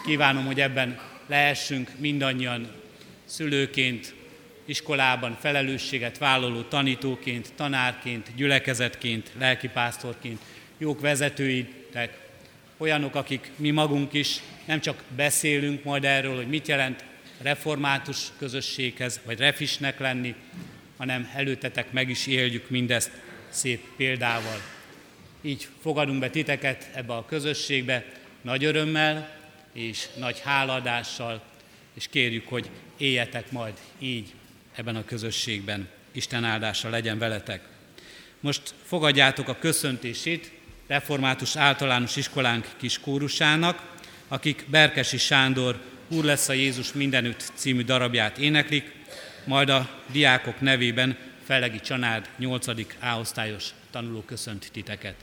Kívánom, 0.05 0.45
hogy 0.47 0.61
ebben 0.61 1.01
lehessünk 1.27 1.91
mindannyian 1.99 2.71
szülőként, 3.25 4.15
iskolában 4.65 5.37
felelősséget 5.41 6.19
vállaló 6.19 6.63
tanítóként, 6.63 7.53
tanárként, 7.57 8.35
gyülekezetként, 8.37 9.31
lelkipásztorként, 9.39 10.41
jók 10.79 11.01
vezetőitek, 11.01 12.19
olyanok, 12.77 13.15
akik 13.15 13.51
mi 13.57 13.71
magunk 13.71 14.13
is 14.13 14.37
nem 14.65 14.81
csak 14.81 15.03
beszélünk 15.17 15.85
majd 15.85 16.05
erről, 16.05 16.37
hogy 16.37 16.49
mit 16.49 16.69
jelent 16.69 17.05
református 17.43 18.19
közösséghez, 18.39 19.21
vagy 19.25 19.39
refisnek 19.39 19.99
lenni, 19.99 20.35
hanem 20.97 21.31
előtetek 21.35 21.93
meg 21.93 22.09
is 22.09 22.27
éljük 22.27 22.71
mindezt 22.71 23.11
szép 23.51 23.81
példával. 23.97 24.74
Így 25.47 25.69
fogadunk 25.81 26.21
be 26.21 26.31
titeket 26.31 26.91
ebbe 26.95 27.15
a 27.15 27.25
közösségbe 27.25 28.05
nagy 28.43 28.65
örömmel 28.65 29.37
és 29.73 30.07
nagy 30.17 30.41
háladással, 30.41 31.43
és 31.95 32.07
kérjük, 32.11 32.49
hogy 32.49 32.71
éljetek 32.97 33.51
majd 33.53 33.75
így 33.99 34.35
ebben 34.75 34.97
a 34.97 35.05
közösségben. 35.05 35.89
Isten 36.13 36.45
áldása 36.45 36.89
legyen 36.89 37.19
veletek. 37.19 37.61
Most 38.41 38.75
fogadjátok 38.85 39.49
a 39.49 39.59
köszöntését 39.59 40.53
Református 40.87 41.57
Általános 41.57 42.17
Iskolánk 42.17 42.69
kis 42.77 43.01
kórusának, 43.01 43.93
akik 44.29 44.65
Berkesi 44.69 45.19
Sándor 45.19 45.81
Úr 46.09 46.25
lesz 46.25 46.49
a 46.49 46.53
Jézus 46.53 46.93
mindenütt 46.93 47.53
című 47.55 47.83
darabját 47.83 48.39
éneklik, 48.39 48.93
majd 49.45 49.69
a 49.69 49.91
diákok 50.13 50.61
nevében 50.61 51.17
Fellegi 51.45 51.81
Csanád 51.81 52.29
8. 52.39 52.67
A-osztályos 53.01 53.71
tanuló 53.91 54.21
köszönt 54.21 54.69
titeket. 54.73 55.15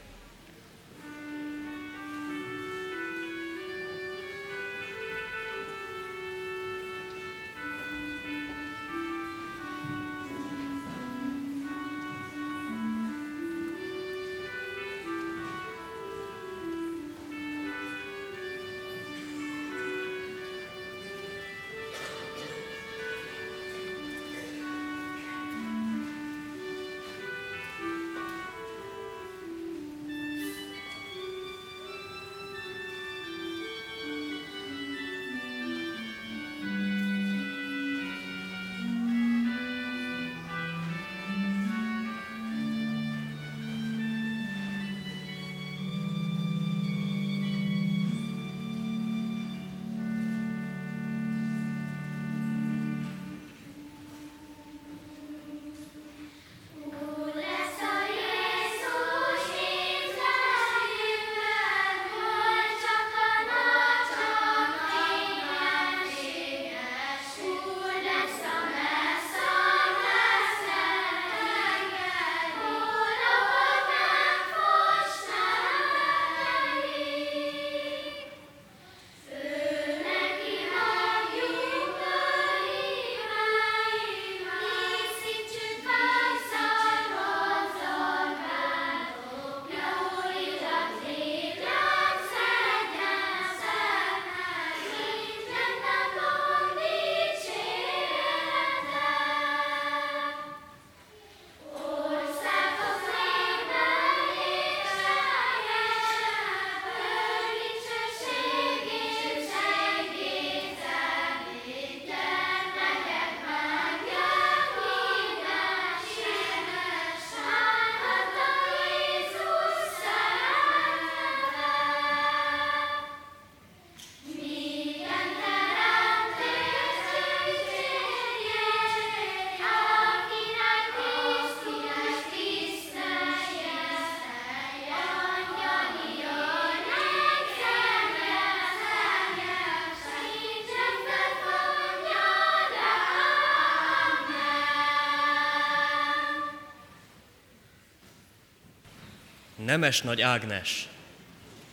Nemes 149.71 150.01
Nagy 150.01 150.21
Ágnes, 150.21 150.87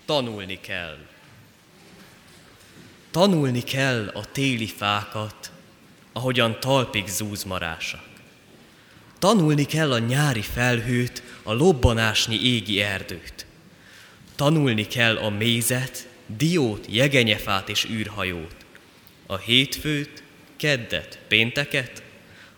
tanulni 0.05 0.61
kell. 0.61 0.99
Tanulni 3.11 3.63
kell 3.63 4.11
a 4.15 4.31
téli 4.33 4.67
fákat, 4.67 5.53
ahogyan 6.13 6.61
talpig 6.61 7.07
zúzmarásak. 7.07 8.05
Tanulni 9.19 9.65
kell 9.65 9.93
a 9.93 9.99
nyári 9.99 10.43
felhőt, 10.43 11.23
a 11.43 11.53
lobbanásnyi 11.53 12.45
égi 12.45 12.81
erdőt. 12.81 13.47
Tanulni 14.37 14.87
kell 14.87 15.17
a 15.17 15.31
mézet, 15.31 16.09
diót, 16.27 16.87
jegenyefát 16.89 17.69
és 17.69 17.85
űrhajót. 17.91 18.57
A 19.27 19.37
hétfőt, 19.37 20.23
keddet, 20.57 21.19
pénteket, 21.29 22.03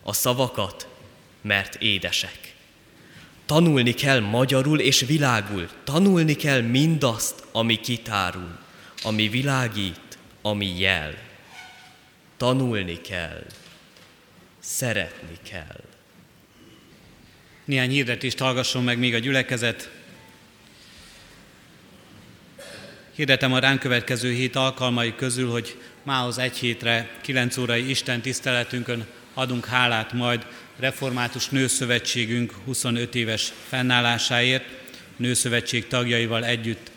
a 0.02 0.12
szavakat, 0.12 0.88
mert 1.42 1.74
édesek. 1.74 2.49
Tanulni 3.50 3.94
kell 3.94 4.20
magyarul 4.20 4.80
és 4.80 5.00
világul, 5.00 5.68
tanulni 5.84 6.34
kell 6.34 6.60
mindazt, 6.60 7.44
ami 7.52 7.80
kitárul, 7.80 8.58
ami 9.02 9.28
világít, 9.28 10.18
ami 10.42 10.78
jel. 10.78 11.14
Tanulni 12.36 13.00
kell, 13.00 13.46
szeretni 14.58 15.36
kell. 15.50 15.80
Néhány 17.64 17.90
hirdetést 17.90 18.38
hallgasson 18.38 18.84
meg 18.84 18.98
még 18.98 19.14
a 19.14 19.18
gyülekezet. 19.18 19.90
Hirdetem 23.14 23.52
a 23.52 23.58
ránk 23.58 23.80
következő 23.80 24.32
hét 24.32 24.56
alkalmai 24.56 25.14
közül, 25.14 25.50
hogy 25.50 25.80
mához 26.02 26.38
egy 26.38 26.56
hétre, 26.56 27.10
9 27.20 27.56
órai 27.56 27.90
Isten 27.90 28.20
tiszteletünkön 28.20 29.06
adunk 29.34 29.66
hálát 29.66 30.12
majd 30.12 30.46
Református 30.78 31.48
Nőszövetségünk 31.48 32.54
25 32.64 33.14
éves 33.14 33.52
fennállásáért, 33.68 34.64
Nőszövetség 35.16 35.86
tagjaival 35.86 36.44
együtt. 36.44 36.90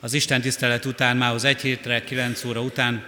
Az 0.00 0.12
Isten 0.12 0.40
tisztelet 0.40 0.84
után, 0.84 1.16
mához 1.16 1.44
egy 1.44 1.60
hétre, 1.60 2.04
9 2.04 2.44
óra 2.44 2.60
után 2.60 3.06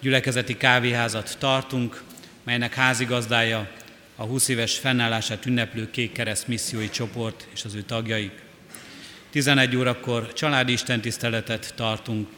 gyülekezeti 0.00 0.56
kávéházat 0.56 1.36
tartunk, 1.38 2.02
melynek 2.44 2.74
házigazdája 2.74 3.70
a 4.16 4.24
20 4.24 4.48
éves 4.48 4.78
fennállását 4.78 5.46
ünneplő 5.46 5.90
Kék 5.90 6.12
Kereszt 6.12 6.48
missziói 6.48 6.90
csoport 6.90 7.46
és 7.54 7.64
az 7.64 7.74
ő 7.74 7.82
tagjaik. 7.82 8.32
11 9.30 9.76
órakor 9.76 10.32
családi 10.32 10.72
istentiszteletet 10.72 11.72
tartunk, 11.76 12.28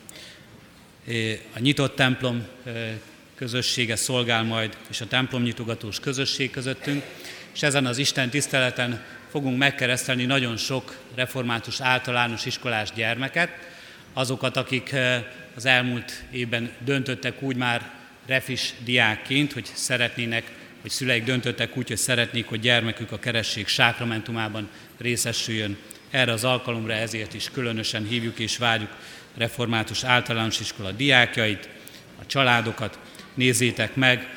a 1.54 1.58
nyitott 1.58 1.96
templom 1.96 2.46
közössége 3.40 3.96
szolgál 3.96 4.42
majd, 4.42 4.76
és 4.90 5.00
a 5.00 5.06
templomnyitogatós 5.06 6.00
közösség 6.00 6.50
közöttünk, 6.50 7.02
és 7.54 7.62
ezen 7.62 7.86
az 7.86 7.98
Isten 7.98 8.30
tiszteleten 8.30 9.02
fogunk 9.30 9.58
megkeresztelni 9.58 10.24
nagyon 10.24 10.56
sok 10.56 10.96
református 11.14 11.80
általános 11.80 12.46
iskolás 12.46 12.92
gyermeket, 12.92 13.50
azokat, 14.12 14.56
akik 14.56 14.94
az 15.56 15.64
elmúlt 15.64 16.22
évben 16.30 16.70
döntöttek 16.84 17.42
úgy 17.42 17.56
már 17.56 17.90
refis 18.26 18.74
diákként, 18.84 19.52
hogy 19.52 19.70
szeretnének, 19.72 20.52
hogy 20.80 20.90
szüleik 20.90 21.24
döntöttek 21.24 21.76
úgy, 21.76 21.88
hogy 21.88 21.96
szeretnék, 21.96 22.46
hogy 22.46 22.60
gyermekük 22.60 23.12
a 23.12 23.18
keresség 23.18 23.66
sákramentumában 23.66 24.68
részesüljön. 24.98 25.78
Erre 26.10 26.32
az 26.32 26.44
alkalomra 26.44 26.92
ezért 26.92 27.34
is 27.34 27.50
különösen 27.50 28.06
hívjuk 28.06 28.38
és 28.38 28.56
várjuk 28.56 28.90
református 29.36 30.04
általános 30.04 30.60
iskola 30.60 30.90
diákjait, 30.90 31.68
a 32.20 32.26
családokat, 32.26 32.98
nézzétek 33.40 33.94
meg 33.94 34.28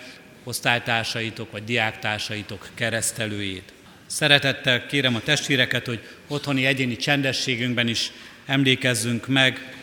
osztálytársaitok 0.44 1.52
vagy 1.52 1.64
diáktársaitok 1.64 2.70
keresztelőjét. 2.74 3.74
Szeretettel 4.06 4.86
kérem 4.86 5.16
a 5.16 5.20
testvéreket, 5.20 5.86
hogy 5.86 6.00
otthoni 6.28 6.66
egyéni 6.66 6.96
csendességünkben 6.96 7.88
is 7.88 8.12
emlékezzünk 8.46 9.28
meg, 9.28 9.76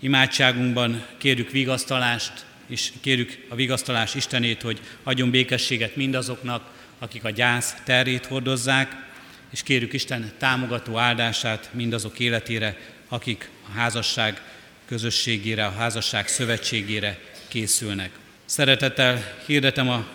imádságunkban 0.00 1.04
kérjük 1.18 1.50
vigasztalást, 1.50 2.32
és 2.66 2.92
kérjük 3.00 3.46
a 3.48 3.54
vigasztalás 3.54 4.14
Istenét, 4.14 4.62
hogy 4.62 4.80
adjon 5.02 5.30
békességet 5.30 5.96
mindazoknak, 5.96 6.70
akik 6.98 7.24
a 7.24 7.30
gyász 7.30 7.74
terét 7.84 8.26
hordozzák, 8.26 9.04
és 9.52 9.62
kérjük 9.62 9.92
Isten 9.92 10.32
támogató 10.38 10.96
áldását 10.96 11.70
mindazok 11.72 12.18
életére, 12.18 12.76
akik 13.08 13.50
a 13.68 13.78
házasság 13.78 14.42
közösségére, 14.86 15.66
a 15.66 15.72
házasság 15.72 16.28
szövetségére 16.28 17.18
készülnek. 17.48 18.10
Szeretettel 18.46 19.22
hirdetem 19.46 19.88
a 19.88 20.06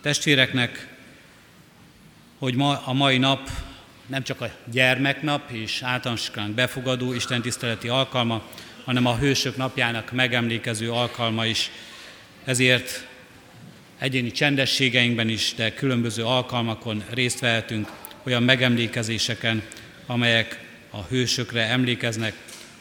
testvéreknek, 0.00 0.88
hogy 2.38 2.54
ma, 2.54 2.82
a 2.84 2.92
mai 2.92 3.18
nap 3.18 3.50
nem 4.06 4.22
csak 4.22 4.40
a 4.40 4.50
gyermeknap 4.72 5.50
és 5.50 5.82
általános 5.82 6.30
befogadó 6.54 7.12
istentiszteleti 7.12 7.88
alkalma, 7.88 8.42
hanem 8.84 9.06
a 9.06 9.16
hősök 9.16 9.56
napjának 9.56 10.12
megemlékező 10.12 10.90
alkalma 10.90 11.46
is. 11.46 11.70
Ezért 12.44 13.06
egyéni 13.98 14.30
csendességeinkben 14.30 15.28
is, 15.28 15.54
de 15.56 15.74
különböző 15.74 16.24
alkalmakon 16.24 17.04
részt 17.10 17.40
vehetünk 17.40 17.92
olyan 18.22 18.42
megemlékezéseken, 18.42 19.62
amelyek 20.06 20.60
a 20.90 21.02
hősökre 21.02 21.62
emlékeznek, 21.62 22.34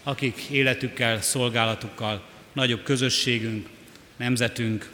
akik 0.04 0.38
életükkel, 0.50 1.22
szolgálatukkal 1.22 2.24
nagyobb 2.54 2.84
közösségünk, 2.84 3.74
nemzetünk, 4.18 4.90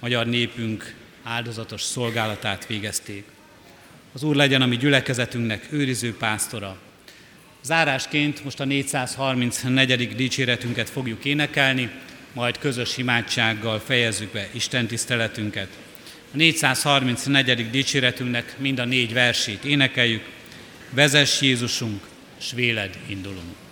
magyar 0.00 0.26
népünk 0.26 0.94
áldozatos 1.22 1.82
szolgálatát 1.82 2.66
végezték. 2.66 3.24
Az 4.12 4.22
Úr 4.22 4.36
legyen 4.36 4.62
a 4.62 4.66
mi 4.66 4.76
gyülekezetünknek 4.76 5.66
őriző 5.70 6.16
pásztora. 6.16 6.78
Zárásként 7.62 8.44
most 8.44 8.60
a 8.60 8.64
434. 8.64 10.14
dicséretünket 10.14 10.90
fogjuk 10.90 11.24
énekelni, 11.24 11.90
majd 12.32 12.58
közös 12.58 12.96
imádsággal 12.96 13.78
fejezzük 13.78 14.32
be 14.32 14.48
Isten 14.52 14.86
tiszteletünket. 14.86 15.68
A 16.32 16.36
434. 16.36 17.70
dicséretünknek 17.70 18.54
mind 18.58 18.78
a 18.78 18.84
négy 18.84 19.12
versét 19.12 19.64
énekeljük. 19.64 20.22
Vezess 20.90 21.40
Jézusunk, 21.40 22.02
s 22.38 22.52
véled 22.52 22.98
indulunk. 23.06 23.67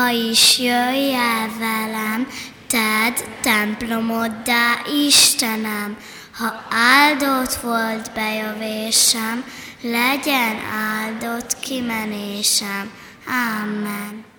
Hátba 0.00 0.18
is 0.30 0.58
jöjj 0.58 1.14
el 1.14 1.48
velem, 1.58 2.28
tedd 2.68 3.16
templomoddá 3.42 4.82
Istenem, 5.06 5.96
ha 6.32 6.64
áldott 6.70 7.54
volt 7.54 8.12
bejövésem, 8.14 9.44
legyen 9.82 10.56
áldott 10.72 11.58
kimenésem. 11.58 12.90
Amen. 13.26 14.29